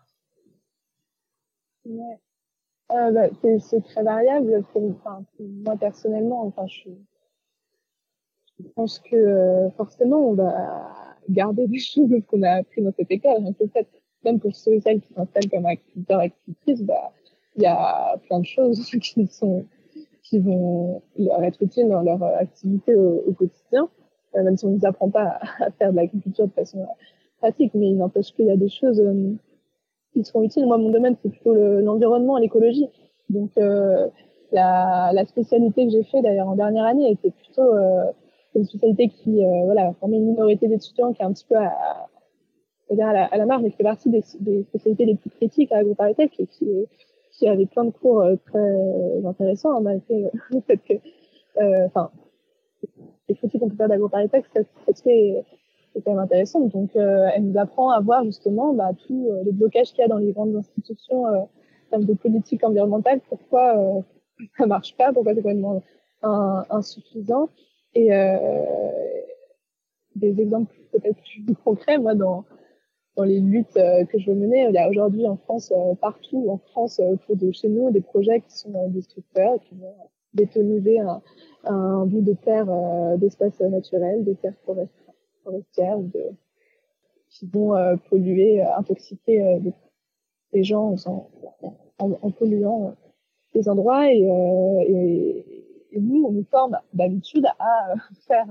Ouais. 1.85 2.21
Bah, 2.91 3.29
c'est 3.61 3.85
très 3.85 4.03
variable. 4.03 4.65
Pour, 4.73 4.83
moi 5.41 5.77
personnellement, 5.79 6.47
enfin, 6.47 6.67
je, 6.67 6.91
je 8.59 8.69
pense 8.75 8.99
que 8.99 9.69
forcément 9.77 10.19
on 10.19 10.35
va 10.35 10.93
garder 11.29 11.67
des 11.67 11.79
choses 11.79 12.11
qu'on 12.29 12.43
a 12.43 12.51
appris 12.51 12.83
dans 12.83 12.93
cette 12.93 13.11
école. 13.11 13.45
Hein, 13.47 13.53
peut-être 13.53 13.91
même 14.25 14.39
pour 14.39 14.55
ceux 14.55 14.75
et 14.75 14.81
celles 14.81 15.01
qui 15.01 15.13
s'installent 15.15 15.51
comme 15.51 15.67
acteurs, 15.67 16.21
actrices, 16.21 16.83
bah, 16.83 17.13
il 17.57 17.63
y 17.63 17.67
a 17.67 18.17
plein 18.29 18.41
de 18.41 18.47
choses 18.47 18.85
qui 19.01 19.27
sont 19.27 19.65
qui 20.23 20.39
vont 20.39 21.03
leur 21.19 21.43
être 21.43 21.61
utiles 21.61 21.89
dans 21.89 22.03
leur 22.03 22.23
activité 22.23 22.95
au, 22.95 23.33
quotidien, 23.33 23.89
euh, 24.37 24.45
même 24.45 24.57
si 24.57 24.65
on 24.65 24.69
ne 24.71 24.77
nous 24.77 24.87
apprend 24.87 25.11
pas 25.11 25.41
à, 25.59 25.71
faire 25.73 25.91
de 25.91 25.97
l'agriculture 25.97 26.47
de 26.47 26.53
façon 26.53 26.87
pratique, 27.39 27.75
mais 27.75 27.89
il 27.89 27.97
n'empêche 27.97 28.33
qu'il 28.33 28.47
y 28.47 28.51
a 28.51 28.57
des 28.57 28.69
choses 28.69 29.01
euh, 29.01 29.35
qui 30.13 30.25
seront 30.25 30.43
utiles. 30.43 30.67
Moi, 30.67 30.79
mon 30.79 30.91
domaine, 30.91 31.17
c'est 31.23 31.31
plutôt 31.31 31.55
l'environnement 31.55 32.39
et 32.39 32.43
l'écologie. 32.43 32.89
Donc, 33.29 33.51
euh, 33.59 34.09
la, 34.53 35.13
la, 35.13 35.25
spécialité 35.27 35.87
que 35.87 35.93
j'ai 35.93 36.03
fait 36.05 36.23
d'ailleurs 36.23 36.49
en 36.49 36.57
dernière 36.57 36.85
année 36.85 37.11
était 37.13 37.31
plutôt 37.31 37.63
euh, 37.63 38.05
une 38.57 38.65
spécialité 38.65 39.09
qui 39.09 39.45
euh, 39.45 39.65
voilà, 39.67 39.93
formait 40.01 40.17
une 40.17 40.27
minorité 40.27 40.67
d'étudiants 40.67 41.13
qui 41.13 41.23
est 41.23 41.25
un 41.25 41.33
petit 41.33 41.47
peu 41.49 41.57
à, 41.57 41.73
à, 42.91 43.13
la, 43.13 43.25
à 43.27 43.37
la 43.37 43.47
marge, 43.47 43.63
mais 43.63 43.71
qui 43.71 43.77
fait 43.77 43.85
partie 43.85 44.11
des, 44.11 44.25
des 44.41 44.65
spécialités 44.65 45.05
les 45.05 45.15
plus 45.15 45.31
critiques 45.31 45.71
à 45.71 45.79
AgroParisTech 45.79 46.33
et 46.41 46.47
qui 46.47 46.67
qui 47.41 47.49
avait 47.49 47.67
plein 47.67 47.85
de 47.85 47.91
cours 47.91 48.21
euh, 48.21 48.37
très 48.47 49.27
intéressants, 49.27 49.77
hein, 49.77 49.81
malgré 49.81 50.27
euh, 50.27 50.31
le 50.51 50.61
fait 50.61 50.77
que, 50.77 50.93
euh, 51.59 51.87
enfin, 51.87 52.11
les 53.29 53.35
critiques 53.35 53.61
qu'on 53.61 53.71
peut 53.71 53.77
faire 53.77 53.89
d'AgroParisTech, 53.89 54.45
cet 54.53 54.69
aspect 54.89 55.43
c'est 55.93 56.03
quand 56.03 56.13
même 56.13 56.21
intéressant. 56.21 56.61
Donc, 56.61 56.91
elle 56.95 57.45
nous 57.45 57.59
apprend 57.59 57.91
à 57.91 58.01
voir 58.01 58.25
justement 58.25 58.73
bah, 58.75 58.91
tous 59.07 59.31
les 59.45 59.53
blocages 59.53 59.91
qu'il 59.91 60.01
y 60.01 60.05
a 60.05 60.09
dans 60.09 60.19
les 60.19 60.33
grandes 60.33 60.57
institutions 60.57 61.25
en 61.25 61.49
termes 61.91 62.05
de 62.05 62.15
politique 62.15 62.63
environnementale, 62.65 63.21
pourquoi 63.29 63.77
euh, 63.77 64.01
ça 64.59 64.67
marche 64.67 64.97
pas, 64.97 65.13
pourquoi 65.13 65.35
c'est 65.35 65.43
complètement 65.43 65.83
insuffisant? 66.23 67.49
Et 67.95 68.11
des 70.17 70.41
exemples 70.41 70.75
peut-être 70.93 71.19
plus 71.23 71.55
concrets, 71.65 71.99
moi, 71.99 72.15
dans, 72.15 72.45
les 73.23 73.41
luttes 73.41 73.77
euh, 73.77 74.07
que 74.07 74.19
je 74.19 74.31
veux 74.31 74.37
mener. 74.37 74.67
Il 74.71 74.75
y 74.75 74.79
a 74.79 74.89
aujourd'hui 74.89 75.27
en 75.27 75.37
France, 75.37 75.71
euh, 75.77 75.95
partout 76.01 76.47
en 76.49 76.57
France, 76.57 77.01
euh, 77.01 77.13
autour 77.13 77.37
de 77.37 77.53
chez 77.53 77.69
nous, 77.69 77.91
des 77.91 78.01
projets 78.01 78.41
qui 78.41 78.57
sont 78.57 78.89
destructeurs, 78.89 79.61
qui 79.61 79.75
vont 79.75 79.95
bétoniser 80.33 81.01
un, 81.01 81.21
un 81.65 82.07
bout 82.07 82.23
de 82.23 82.33
terre 82.33 82.67
d'espace 83.19 83.61
naturel, 83.61 84.25
des 84.25 84.37
terres 84.37 84.55
forestières, 84.65 85.00
de, 85.47 86.31
qui 87.29 87.47
vont 87.47 87.75
polluer, 88.09 88.63
intoxiquer 88.63 89.61
les 90.53 90.65
gens 90.65 90.95
en, 91.07 91.31
en, 91.99 92.11
en 92.23 92.31
polluant 92.31 92.95
les 93.55 93.69
endroits. 93.69 94.13
Et, 94.13 94.23
et, 95.93 96.01
nous, 96.01 96.25
on 96.25 96.33
nous 96.33 96.45
forme 96.45 96.79
d'habitude 96.93 97.47
à 97.59 97.95
faire 98.27 98.47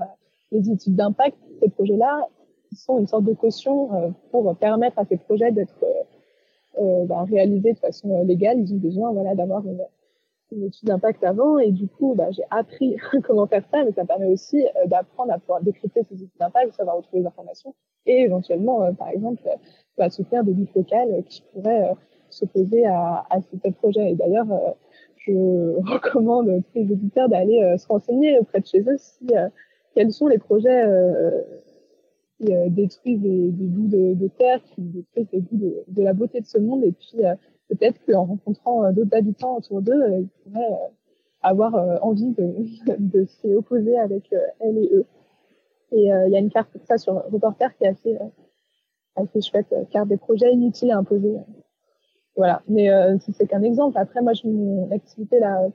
des 0.52 0.69
études 0.71 0.95
d'impact 0.95 1.38
ces 1.62 1.69
projets-là 1.69 2.28
sont 2.75 2.99
une 2.99 3.08
sorte 3.08 3.23
de 3.23 3.34
caution 3.34 3.93
euh, 3.93 4.10
pour 4.32 4.56
permettre 4.58 4.99
à 4.99 5.06
ces 5.06 5.17
projets 5.17 5.52
d'être 5.52 5.84
euh, 5.84 6.04
euh, 6.82 7.06
bah, 7.06 7.23
réalisés 7.23 7.73
de 7.73 7.80
façon 7.80 8.23
légale. 8.23 8.60
Ils 8.60 8.73
ont 8.73 8.78
besoin 8.78 9.36
d'avoir 9.36 9.65
une, 9.65 9.82
une 10.51 10.63
étude 10.63 10.88
d'impact 10.88 11.23
avant 11.23 11.59
et 11.59 11.71
du 11.71 11.88
coup 11.88 12.15
bah, 12.15 12.31
j'ai 12.31 12.43
appris 12.49 12.97
comment 13.23 13.47
faire 13.47 13.63
ça 13.71 13.83
mais 13.83 13.91
ça 13.91 14.05
permet 14.05 14.27
aussi 14.27 14.65
euh, 14.65 14.88
d'apprendre 14.88 15.33
à 15.33 15.39
pouvoir 15.39 15.62
décrypter 15.62 16.03
ces 16.09 16.15
études 16.15 16.29
d'impact 16.39 16.73
savoir 16.73 16.97
retrouver 16.97 17.21
les 17.21 17.27
informations 17.27 17.75
et 18.05 18.21
éventuellement 18.21 18.83
euh, 18.83 18.91
par 18.91 19.09
exemple 19.09 19.41
bah, 19.97 20.09
soutenir 20.09 20.43
des 20.43 20.53
luttes 20.53 20.73
locales 20.75 21.23
qui 21.27 21.43
pourraient 21.53 21.93
s'opposer 22.29 22.85
à, 22.85 23.25
à 23.29 23.39
ces 23.41 23.71
projets 23.71 24.12
et 24.12 24.15
d'ailleurs 24.15 24.47
je 25.17 25.31
recommande 25.91 26.63
tous 26.71 26.79
les 26.79 26.91
auditeurs 26.91 27.29
d'aller 27.29 27.75
se 27.77 27.88
renseigner 27.88 28.39
auprès 28.39 28.59
de 28.59 28.65
chez 28.65 28.81
eux 28.81 28.97
si 28.97 29.27
quels 29.95 30.12
sont 30.12 30.27
les 30.27 30.38
projets 30.38 30.83
qui 32.39 32.53
euh, 32.53 32.69
détruisent 32.69 33.21
des, 33.21 33.51
des, 33.51 33.65
bouts 33.65 33.88
de, 33.88 34.27
terre, 34.38 34.62
qui 34.63 34.81
détruisent 34.81 35.29
des 35.31 35.41
bouts 35.41 35.73
de, 35.88 36.03
la 36.03 36.13
beauté 36.13 36.39
de 36.39 36.45
ce 36.45 36.57
monde. 36.57 36.83
Et 36.83 36.91
puis 36.91 37.25
euh, 37.25 37.35
peut-être 37.69 37.99
qu'en 38.05 38.25
rencontrant 38.25 38.86
euh, 38.86 38.91
d'autres 38.91 39.15
habitants 39.15 39.58
autour 39.58 39.82
d'eux, 39.82 40.01
ils 40.19 40.27
pourraient 40.43 40.77
avoir 41.41 42.03
envie 42.03 42.32
de, 42.32 42.53
de 42.97 43.25
s'y 43.25 43.53
opposer 43.53 43.97
avec 43.97 44.34
elle 44.60 44.77
et 44.77 44.89
eux. 44.93 45.05
Et 45.91 46.03
il 46.03 46.32
y 46.32 46.36
a 46.36 46.39
une 46.39 46.51
carte 46.51 46.69
pour 46.69 46.86
ça 46.86 46.97
sur 46.97 47.15
Reporter 47.32 47.75
qui 47.77 47.86
est 47.86 47.88
assez, 47.88 48.17
assez 49.15 49.41
chouette, 49.41 49.73
carte 49.89 50.10
des 50.10 50.17
projets 50.17 50.51
inutiles 50.51 50.91
à 50.91 50.97
imposer. 50.97 51.38
Voilà, 52.39 52.62
mais 52.69 52.89
euh, 52.89 53.17
c'est 53.19 53.47
qu'un 53.47 53.63
exemple. 53.63 53.97
Après, 53.97 54.21
moi, 54.21 54.32
mon 54.45 54.89
activité 54.91 55.39
la 55.41 55.67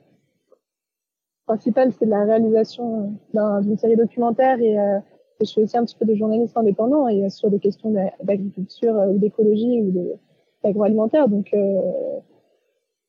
principale, 1.45 1.91
c'est 1.93 2.05
de 2.05 2.09
la 2.09 2.23
réalisation 2.23 3.13
d'une 3.33 3.77
série 3.77 3.95
documentaire 3.95 4.59
et 4.59 4.79
euh, 4.79 4.99
je 5.41 5.53
fais 5.53 5.61
aussi 5.61 5.77
un 5.77 5.85
petit 5.85 5.95
peu 5.95 6.05
de 6.05 6.15
journalisme 6.15 6.57
indépendant 6.57 7.07
sur 7.29 7.51
des 7.51 7.59
questions 7.59 7.93
d'agriculture 8.23 8.97
euh, 8.97 9.09
ou 9.09 9.19
d'écologie 9.19 9.79
ou 9.79 10.19
d'agroalimentaire. 10.65 11.29
Donc, 11.29 11.53
euh, 11.53 12.19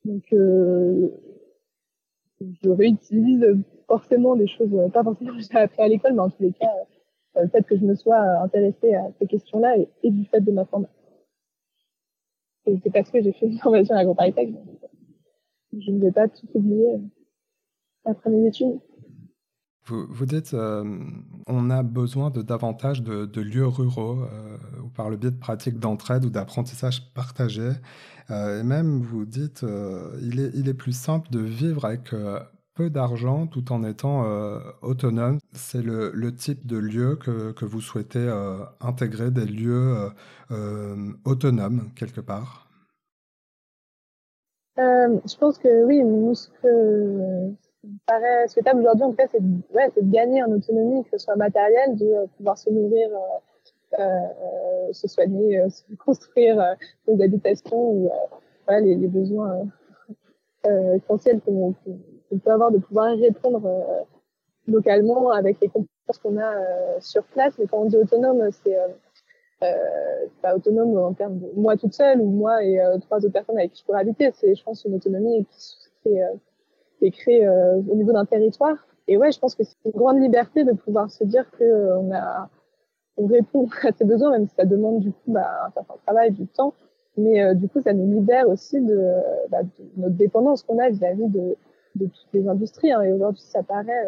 donc 0.04 0.24
euh, 0.32 1.08
je 2.40 2.68
réutilise 2.68 3.44
forcément 3.88 4.36
des 4.36 4.46
choses, 4.46 4.70
pas 4.92 5.02
forcément 5.02 5.32
que 5.32 5.40
j'ai 5.40 5.58
appris 5.58 5.82
à 5.82 5.88
l'école, 5.88 6.14
mais 6.14 6.20
en 6.20 6.30
tous 6.30 6.42
les 6.42 6.52
cas, 6.52 6.70
euh, 7.36 7.42
le 7.42 7.48
fait 7.48 7.62
que 7.62 7.76
je 7.76 7.84
me 7.84 7.94
sois 7.94 8.18
intéressée 8.42 8.94
à 8.94 9.10
ces 9.18 9.26
questions-là 9.26 9.78
et, 9.78 9.88
et, 10.02 10.10
du 10.10 10.24
fait 10.26 10.40
de 10.40 10.52
ma 10.52 10.64
formation. 10.64 10.94
C'est 12.64 12.92
parce 12.92 13.10
que 13.10 13.22
j'ai 13.22 13.32
fait 13.32 13.46
une 13.46 13.58
formation 13.58 13.94
à 13.94 14.00
AgroParisTech, 14.00 14.50
je 15.78 15.90
ne 15.90 16.00
vais 16.00 16.12
pas 16.12 16.28
tout 16.28 16.46
oublier 16.54 16.98
après 18.04 18.30
mes 18.30 18.46
études. 18.46 18.80
Vous, 19.84 20.06
vous 20.08 20.26
dites, 20.26 20.52
euh, 20.54 20.84
on 21.46 21.70
a 21.70 21.82
besoin 21.82 22.30
de 22.30 22.42
davantage 22.42 23.02
de, 23.02 23.40
lieux 23.40 23.66
ruraux, 23.66 24.18
euh, 24.22 24.56
par 24.94 25.10
le 25.10 25.16
biais 25.16 25.30
de 25.30 25.38
pratiques 25.38 25.78
d'entraide 25.78 26.24
ou 26.24 26.30
d'apprentissage 26.30 27.12
partagé. 27.14 27.70
Euh, 28.30 28.60
et 28.60 28.62
même, 28.64 29.00
vous 29.00 29.24
dites, 29.24 29.62
euh, 29.62 30.18
il, 30.20 30.68
est, 30.68 30.74
plus 30.74 30.96
simple 30.96 31.30
de 31.30 31.40
vivre 31.40 31.84
avec 31.84 32.14
peu 32.74 32.90
d'argent 32.90 33.46
tout 33.46 33.72
en 33.72 33.84
étant 33.84 34.26
autonome. 34.82 35.38
C'est 35.52 35.82
le, 35.82 36.34
type 36.34 36.66
de 36.66 36.76
lieu 36.76 37.16
que, 37.16 37.64
vous 37.64 37.80
souhaitez 37.80 38.28
intégrer, 38.80 39.30
des 39.30 39.46
lieux 39.46 40.10
autonomes 41.24 41.90
quelque 41.94 42.20
part. 42.20 42.68
je 44.76 45.36
pense 45.38 45.58
que 45.58 45.84
oui, 45.86 46.02
nous, 46.02 46.34
que 46.62 47.54
me 47.86 47.98
paraît 48.06 48.48
souhaitable 48.48 48.80
aujourd'hui, 48.80 49.04
en 49.04 49.12
tout 49.12 49.16
c'est 49.30 49.40
ouais, 49.74 49.90
de 49.96 50.10
gagner 50.10 50.42
en 50.42 50.50
autonomie, 50.50 51.04
que 51.04 51.10
ce 51.18 51.24
soit 51.24 51.36
matériel, 51.36 51.96
de 51.96 52.06
euh, 52.06 52.26
pouvoir 52.36 52.58
se 52.58 52.70
nourrir, 52.70 53.08
euh, 53.98 53.98
euh, 53.98 54.92
se 54.92 55.08
soigner, 55.08 55.68
se 55.70 55.82
construire 56.04 56.76
des 57.06 57.22
habitations 57.22 57.90
ou 57.90 58.10
les, 58.68 58.96
besoins 59.08 59.66
essentiels 60.94 61.40
qu'on 61.40 61.72
qu 61.72 62.38
peut 62.38 62.50
avoir, 62.50 62.72
de 62.72 62.78
pouvoir 62.78 63.16
répondre 63.16 64.06
localement 64.66 65.30
avec 65.30 65.60
les 65.60 65.68
compétences 65.68 66.18
qu'on 66.20 66.38
a 66.38 66.52
sur 67.00 67.22
place. 67.24 67.56
Mais 67.58 67.66
quand 67.66 67.78
on 67.78 67.84
dit 67.84 67.96
autonome, 67.96 68.50
c'est 68.64 68.76
pas 70.42 70.56
autonome 70.56 70.98
en 70.98 71.14
termes 71.14 71.38
de 71.38 71.52
moi 71.54 71.76
toute 71.76 71.94
seule 71.94 72.20
ou 72.20 72.28
moi 72.28 72.64
et 72.64 72.80
trois 73.02 73.18
autres 73.18 73.32
personnes 73.32 73.58
avec 73.58 73.72
qui 73.72 73.80
je 73.82 73.86
pourrais 73.86 74.00
habiter. 74.00 74.32
C'est, 74.34 74.56
je 74.56 74.64
pense, 74.64 74.84
une 74.84 74.94
autonomie 74.96 75.46
qui 76.02 76.08
est 76.08 76.24
qui 76.98 77.06
est 77.06 77.10
créé 77.10 77.46
euh, 77.46 77.76
au 77.88 77.94
niveau 77.94 78.12
d'un 78.12 78.24
territoire. 78.24 78.86
Et 79.08 79.16
ouais, 79.16 79.30
je 79.32 79.38
pense 79.38 79.54
que 79.54 79.62
c'est 79.62 79.76
une 79.84 79.92
grande 79.92 80.20
liberté 80.20 80.64
de 80.64 80.72
pouvoir 80.72 81.10
se 81.10 81.24
dire 81.24 81.50
que 81.52 81.64
euh, 81.64 81.98
on 81.98 82.12
a, 82.12 82.48
on 83.16 83.26
répond 83.26 83.68
à 83.82 83.92
ses 83.92 84.04
besoins, 84.04 84.32
même 84.32 84.46
si 84.46 84.54
ça 84.54 84.64
demande 84.64 85.00
du 85.00 85.12
coup 85.12 85.32
bah, 85.32 85.66
un 85.66 85.70
certain 85.70 85.94
travail, 86.04 86.32
du 86.32 86.46
temps. 86.46 86.74
Mais 87.16 87.42
euh, 87.42 87.54
du 87.54 87.68
coup, 87.68 87.80
ça 87.80 87.92
nous 87.92 88.10
libère 88.12 88.48
aussi 88.48 88.80
de, 88.80 89.10
bah, 89.48 89.60
notre 89.96 90.16
dépendance 90.16 90.62
qu'on 90.62 90.78
a 90.78 90.90
vis-à-vis 90.90 91.28
de, 91.28 91.56
toutes 91.98 92.28
les 92.34 92.46
industries. 92.46 92.92
Hein. 92.92 93.02
Et 93.02 93.12
aujourd'hui, 93.12 93.42
ça 93.42 93.62
paraît 93.62 94.06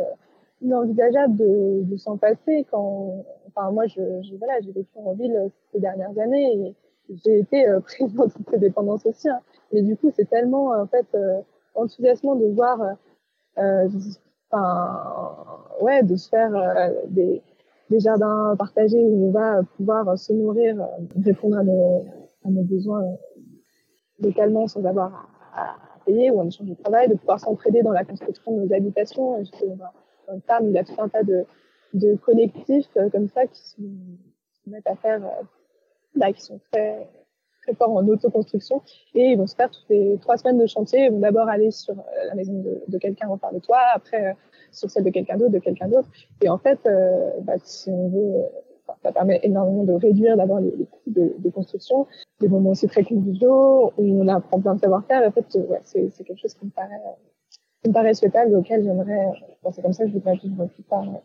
inenvisageable 0.60 1.36
de, 1.36 1.96
s'en 1.96 2.18
passer 2.18 2.66
quand, 2.70 3.24
enfin, 3.46 3.70
moi, 3.70 3.86
je 3.86 4.02
voilà, 4.36 4.60
j'ai 4.60 4.72
vécu 4.72 4.90
en 4.96 5.14
ville 5.14 5.50
ces 5.72 5.80
dernières 5.80 6.18
années 6.18 6.52
et 6.52 6.74
j'ai 7.24 7.38
été 7.38 7.64
prise 7.84 8.12
dans 8.12 8.28
toutes 8.28 8.50
ces 8.50 8.58
dépendances 8.58 9.06
aussi. 9.06 9.30
Hein. 9.30 9.40
Mais 9.72 9.80
du 9.80 9.96
coup, 9.96 10.10
c'est 10.14 10.28
tellement, 10.28 10.72
en 10.72 10.86
fait, 10.86 11.06
enthousiasmant 11.78 12.36
de 12.36 12.46
voir, 12.46 12.80
enfin, 14.50 15.74
ouais, 15.80 16.02
de 16.02 16.16
se 16.16 16.28
faire 16.28 16.52
des, 17.08 17.42
des 17.90 18.00
jardins 18.00 18.54
partagés 18.58 19.04
où 19.04 19.28
on 19.28 19.30
va 19.30 19.62
pouvoir 19.76 20.18
se 20.18 20.32
nourrir, 20.32 20.86
répondre 21.24 21.58
à 21.58 21.64
nos, 21.64 22.06
à 22.44 22.50
nos 22.50 22.62
besoins 22.62 23.02
localement 24.20 24.66
sans 24.66 24.84
avoir 24.84 25.28
à, 25.54 25.76
payer 26.04 26.30
ou 26.30 26.40
en 26.40 26.46
échange 26.46 26.68
de 26.68 26.74
travail, 26.74 27.08
de 27.08 27.14
pouvoir 27.14 27.40
s'entraider 27.40 27.82
dans 27.82 27.92
la 27.92 28.04
construction 28.04 28.56
de 28.56 28.64
nos 28.64 28.72
habitations. 28.72 29.42
Je 29.44 29.66
dans 29.66 30.34
le 30.34 30.40
terme, 30.40 30.68
il 30.68 30.72
y 30.72 30.78
a 30.78 30.84
tout 30.84 30.94
un 30.98 31.08
tas 31.08 31.22
de, 31.22 31.44
de 31.94 32.16
collectifs 32.16 32.88
euh, 32.96 33.08
comme 33.10 33.28
ça 33.28 33.46
qui 33.46 33.60
se, 33.60 33.80
mettent 34.66 34.86
à 34.86 34.96
faire, 34.96 35.24
euh, 35.24 35.42
bah, 36.14 36.32
qui 36.32 36.42
sont 36.42 36.60
très, 36.70 37.08
forts 37.74 37.96
en 37.96 38.06
autoconstruction 38.06 38.82
et 39.14 39.32
ils 39.32 39.36
vont 39.38 39.46
se 39.46 39.54
faire 39.54 39.70
toutes 39.70 39.88
les 39.88 40.18
trois 40.20 40.36
semaines 40.36 40.58
de 40.58 40.66
chantier. 40.66 41.06
Ils 41.06 41.12
vont 41.12 41.20
d'abord 41.20 41.48
aller 41.48 41.70
sur 41.70 41.94
euh, 41.94 42.02
la 42.26 42.34
maison 42.34 42.54
de, 42.54 42.82
de 42.86 42.98
quelqu'un, 42.98 43.28
refaire 43.28 43.52
le 43.52 43.60
toit, 43.60 43.80
après 43.94 44.36
sur 44.70 44.90
celle 44.90 45.04
de 45.04 45.10
quelqu'un 45.10 45.36
d'autre, 45.36 45.52
de 45.52 45.58
quelqu'un 45.58 45.88
d'autre. 45.88 46.08
Et 46.42 46.48
en 46.48 46.58
fait, 46.58 46.78
bah, 47.42 47.54
si 47.62 47.90
on 47.90 48.08
veut 48.08 48.44
ça 49.02 49.12
permet 49.12 49.40
énormément 49.42 49.84
de 49.84 49.92
réduire 49.92 50.36
d'abord 50.36 50.60
les, 50.60 50.70
coûts 50.70 51.00
de, 51.06 51.50
construction, 51.50 52.06
des 52.40 52.48
moments 52.48 52.70
aussi 52.70 52.86
très 52.86 53.04
conviviaux 53.04 53.92
où 53.96 54.22
on 54.22 54.28
apprend 54.28 54.60
plein 54.60 54.74
de 54.74 54.80
savoir-faire. 54.80 55.26
En 55.26 55.30
fait, 55.30 55.44
c'est, 55.84 56.24
quelque 56.24 56.40
chose 56.40 56.54
qui 56.54 56.66
me 56.66 56.70
paraît, 56.70 57.00
qui 57.82 57.88
me 57.88 57.94
paraît 57.94 58.14
souhaitable, 58.14 58.54
auquel 58.54 58.84
j'aimerais, 58.84 59.26
c'est 59.72 59.82
comme 59.82 59.92
ça 59.92 60.04
que 60.04 60.10
je 60.10 60.14
voudrais 60.14 60.36
plus 60.68 60.82
tard. 60.84 61.04
Mhm. 61.04 61.18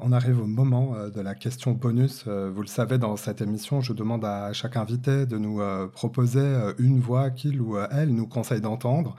On 0.00 0.12
arrive 0.12 0.40
au 0.40 0.46
moment 0.46 0.94
euh, 0.94 1.10
de 1.10 1.20
la 1.20 1.34
question 1.34 1.72
bonus. 1.72 2.24
Euh, 2.26 2.50
vous 2.50 2.62
le 2.62 2.66
savez, 2.66 2.98
dans 2.98 3.16
cette 3.16 3.40
émission, 3.40 3.80
je 3.80 3.92
demande 3.92 4.24
à 4.24 4.52
chaque 4.52 4.76
invité 4.76 5.26
de 5.26 5.36
nous 5.36 5.60
euh, 5.60 5.86
proposer 5.86 6.72
une 6.78 6.98
voix 6.98 7.30
qu'il 7.30 7.60
ou 7.60 7.76
elle 7.78 8.14
nous 8.14 8.26
conseille 8.26 8.60
d'entendre. 8.60 9.16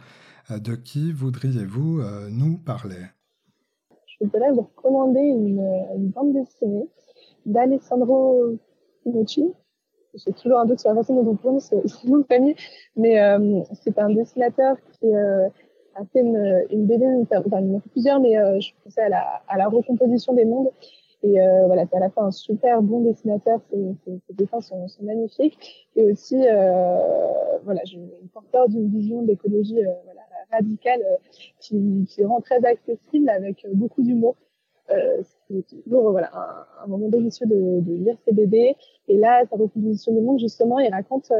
De 0.49 0.75
qui 0.75 1.13
voudriez-vous 1.13 2.01
nous 2.29 2.57
parler? 2.57 3.05
Je 4.07 4.25
voudrais 4.25 4.51
vous 4.51 4.67
recommander 4.75 5.21
une, 5.21 6.09
bande 6.09 6.33
dessinée 6.33 6.89
d'Alessandro 7.45 8.57
Pinocchi. 9.03 9.53
J'ai 10.15 10.33
toujours 10.33 10.59
un 10.59 10.65
doute 10.65 10.79
sur 10.79 10.89
la 10.89 10.95
façon 10.95 11.23
dont 11.23 11.31
on 11.31 11.35
prononce 11.35 11.73
son 11.85 12.07
nom 12.09 12.17
de 12.17 12.25
famille, 12.25 12.55
mais 12.97 13.17
c'est 13.83 13.97
un 13.97 14.09
dessinateur 14.09 14.75
qui 14.99 15.07
a 15.95 16.05
fait 16.05 16.19
une, 16.19 16.65
une 16.69 16.85
BD, 16.85 17.05
enfin 17.31 17.59
il 17.59 17.75
en 17.75 17.77
a 17.77 17.81
plusieurs, 17.91 18.19
mais 18.19 18.37
euh, 18.37 18.59
je 18.59 18.71
pensais 18.83 19.01
à 19.01 19.09
la, 19.09 19.41
à 19.47 19.57
la 19.57 19.67
recomposition 19.67 20.33
des 20.33 20.45
mondes. 20.45 20.69
Et 21.23 21.39
euh, 21.39 21.67
voilà, 21.67 21.85
c'est 21.85 21.97
à 21.97 21.99
la 21.99 22.09
fois 22.09 22.23
un 22.23 22.31
super 22.31 22.81
bon 22.81 23.01
dessinateur, 23.01 23.59
ses, 23.69 23.95
ses, 24.05 24.19
ses 24.27 24.33
dessins 24.33 24.61
sont, 24.61 24.87
sont, 24.87 25.03
magnifiques, 25.03 25.87
et 25.95 26.03
aussi 26.11 26.35
euh, 26.35 26.97
voilà, 27.63 27.81
je 27.85 27.91
suis 27.91 27.99
porteur 28.33 28.67
d'une 28.69 28.89
vision 28.89 29.21
d'écologie 29.21 29.83
voilà, 30.05 30.21
radicale 30.51 31.01
qui, 31.59 32.07
qui 32.09 32.25
rend 32.25 32.41
très 32.41 32.65
accessible 32.65 33.29
avec 33.29 33.67
beaucoup 33.73 34.01
d'humour. 34.01 34.35
Euh, 34.89 35.21
c'est 35.47 35.83
toujours 35.83 36.11
voilà, 36.11 36.31
un, 36.33 36.83
un, 36.83 36.87
moment 36.87 37.07
délicieux 37.07 37.45
de, 37.45 37.81
de 37.81 37.93
lire 37.93 38.17
ces 38.25 38.33
bébés. 38.33 38.75
Et 39.07 39.17
là, 39.17 39.43
sa 39.49 39.55
reposition 39.57 40.13
du 40.13 40.21
monde, 40.21 40.39
justement, 40.39 40.79
il 40.79 40.91
raconte. 40.91 41.31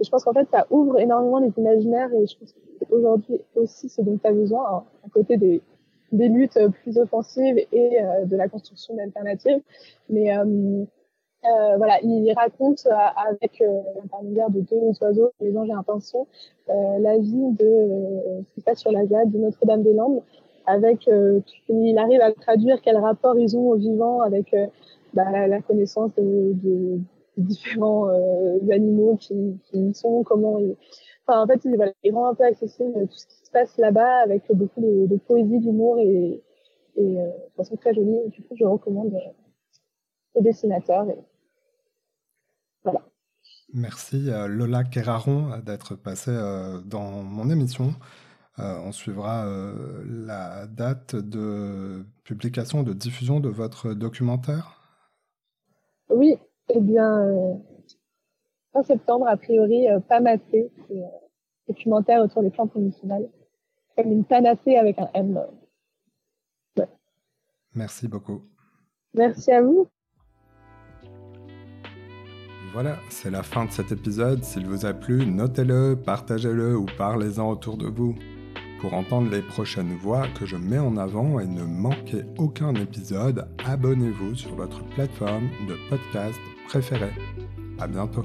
Euh, 0.00 0.02
et 0.02 0.04
je 0.04 0.10
pense 0.10 0.24
qu'en 0.24 0.32
fait, 0.32 0.48
ça 0.50 0.66
ouvre 0.70 0.98
énormément 0.98 1.38
les 1.38 1.52
imaginaires. 1.56 2.12
Et 2.14 2.26
je 2.26 2.38
pense 2.38 2.54
qu'aujourd'hui 2.88 3.40
aussi, 3.56 3.88
ce 3.88 4.02
dont 4.02 4.18
tu 4.18 4.26
as 4.26 4.32
besoin, 4.32 4.64
hein, 4.70 4.84
à 5.06 5.08
côté 5.10 5.36
des, 5.36 5.62
des 6.12 6.28
luttes 6.28 6.58
plus 6.82 6.98
offensives 6.98 7.58
et 7.58 8.02
euh, 8.02 8.24
de 8.24 8.36
la 8.36 8.48
construction 8.48 8.94
d'alternatives. 8.94 9.60
Mais 10.08 10.36
euh, 10.36 10.84
euh, 11.44 11.76
voilà, 11.76 11.98
il 12.02 12.32
raconte 12.34 12.86
avec 13.16 13.60
euh, 13.62 13.80
l'intermédiaire 13.96 14.50
de 14.50 14.60
deux 14.60 14.92
oiseaux, 15.00 15.30
les 15.40 15.56
anges 15.56 15.68
et 15.68 15.72
un 15.72 15.82
pinson, 15.82 16.26
la 16.68 17.18
vie 17.18 17.50
de 17.58 18.42
ce 18.46 18.54
qui 18.54 18.60
se 18.60 18.64
passe 18.64 18.78
sur 18.78 18.92
la 18.92 19.06
ZAD 19.06 19.30
de 19.30 19.38
Notre-Dame-des-Landes 19.38 20.22
avec 20.66 21.08
euh, 21.08 21.40
il 21.68 21.98
arrive 21.98 22.20
à 22.20 22.32
traduire 22.32 22.80
quel 22.82 22.96
rapport 22.96 23.38
ils 23.38 23.56
ont 23.56 23.70
au 23.70 23.76
vivant 23.76 24.20
avec 24.20 24.52
euh, 24.54 24.66
bah, 25.14 25.46
la, 25.46 25.60
connaissance 25.60 26.10
de, 26.16 26.98
différents 27.40 28.08
euh, 28.08 28.58
animaux 28.70 29.16
qui, 29.16 29.58
qui 29.64 29.94
sont, 29.94 30.22
comment 30.22 30.58
ils... 30.58 30.76
Enfin, 31.26 31.42
en 31.42 31.46
fait, 31.46 31.60
il, 31.64 31.76
voilà, 31.76 31.92
il 32.02 32.12
rend 32.12 32.28
un 32.28 32.34
peu 32.34 32.44
accessible 32.44 32.92
tout 33.08 33.16
ce 33.16 33.26
qui 33.26 33.46
se 33.46 33.50
passe 33.50 33.76
là-bas 33.78 34.22
avec 34.22 34.44
beaucoup 34.52 34.80
de, 34.80 35.06
de 35.06 35.16
poésie, 35.16 35.58
d'humour 35.58 35.98
et, 35.98 36.42
et 36.96 37.14
de 37.16 37.52
façon 37.56 37.76
très 37.76 37.94
jolie. 37.94 38.28
Du 38.28 38.42
coup, 38.42 38.54
je 38.56 38.64
recommande 38.64 39.12
aux 40.34 40.42
dessinateurs. 40.42 41.08
Et... 41.08 41.18
Voilà. 42.84 43.02
Merci 43.72 44.28
Lola 44.48 44.84
Kerraron 44.84 45.58
d'être 45.64 45.94
passée 45.94 46.36
dans 46.86 47.22
mon 47.22 47.50
émission. 47.50 47.94
Euh, 48.58 48.78
on 48.84 48.92
suivra 48.92 49.46
euh, 49.46 50.02
la 50.04 50.66
date 50.66 51.14
de 51.16 52.04
publication, 52.24 52.82
de 52.82 52.92
diffusion 52.92 53.40
de 53.40 53.48
votre 53.48 53.94
documentaire? 53.94 54.82
Oui, 56.10 56.36
eh 56.74 56.80
bien, 56.80 57.18
euh, 57.18 57.54
fin 58.72 58.82
septembre, 58.82 59.26
a 59.28 59.36
priori, 59.36 59.86
Pamaté, 60.08 60.70
c'est 60.88 61.02
documentaire 61.68 62.22
autour 62.22 62.42
des 62.42 62.50
plantes 62.50 62.74
médicinales, 62.74 63.28
comme 63.96 64.10
une 64.10 64.24
panacée 64.24 64.76
avec 64.76 64.98
un 64.98 65.08
M. 65.14 65.40
Ouais. 66.76 66.88
Merci 67.74 68.08
beaucoup. 68.08 68.42
Merci 69.14 69.52
à 69.52 69.62
vous. 69.62 69.88
Voilà, 72.72 72.96
c'est 73.08 73.30
la 73.30 73.42
fin 73.42 73.64
de 73.64 73.70
cet 73.72 73.90
épisode. 73.90 74.44
S'il 74.44 74.66
vous 74.66 74.86
a 74.86 74.92
plu, 74.92 75.26
notez-le, 75.26 75.96
partagez-le 75.96 76.76
ou 76.76 76.86
parlez-en 76.96 77.50
autour 77.50 77.76
de 77.76 77.86
vous. 77.86 78.14
Pour 78.80 78.94
entendre 78.94 79.28
les 79.30 79.42
prochaines 79.42 79.94
voix 79.96 80.26
que 80.38 80.46
je 80.46 80.56
mets 80.56 80.78
en 80.78 80.96
avant 80.96 81.40
et 81.40 81.46
ne 81.46 81.64
manquer 81.64 82.22
aucun 82.38 82.72
épisode, 82.74 83.48
abonnez-vous 83.66 84.36
sur 84.36 84.54
votre 84.54 84.84
plateforme 84.90 85.48
de 85.68 85.74
podcast 85.90 86.38
préférée. 86.70 87.10
À 87.80 87.88
bientôt. 87.88 88.24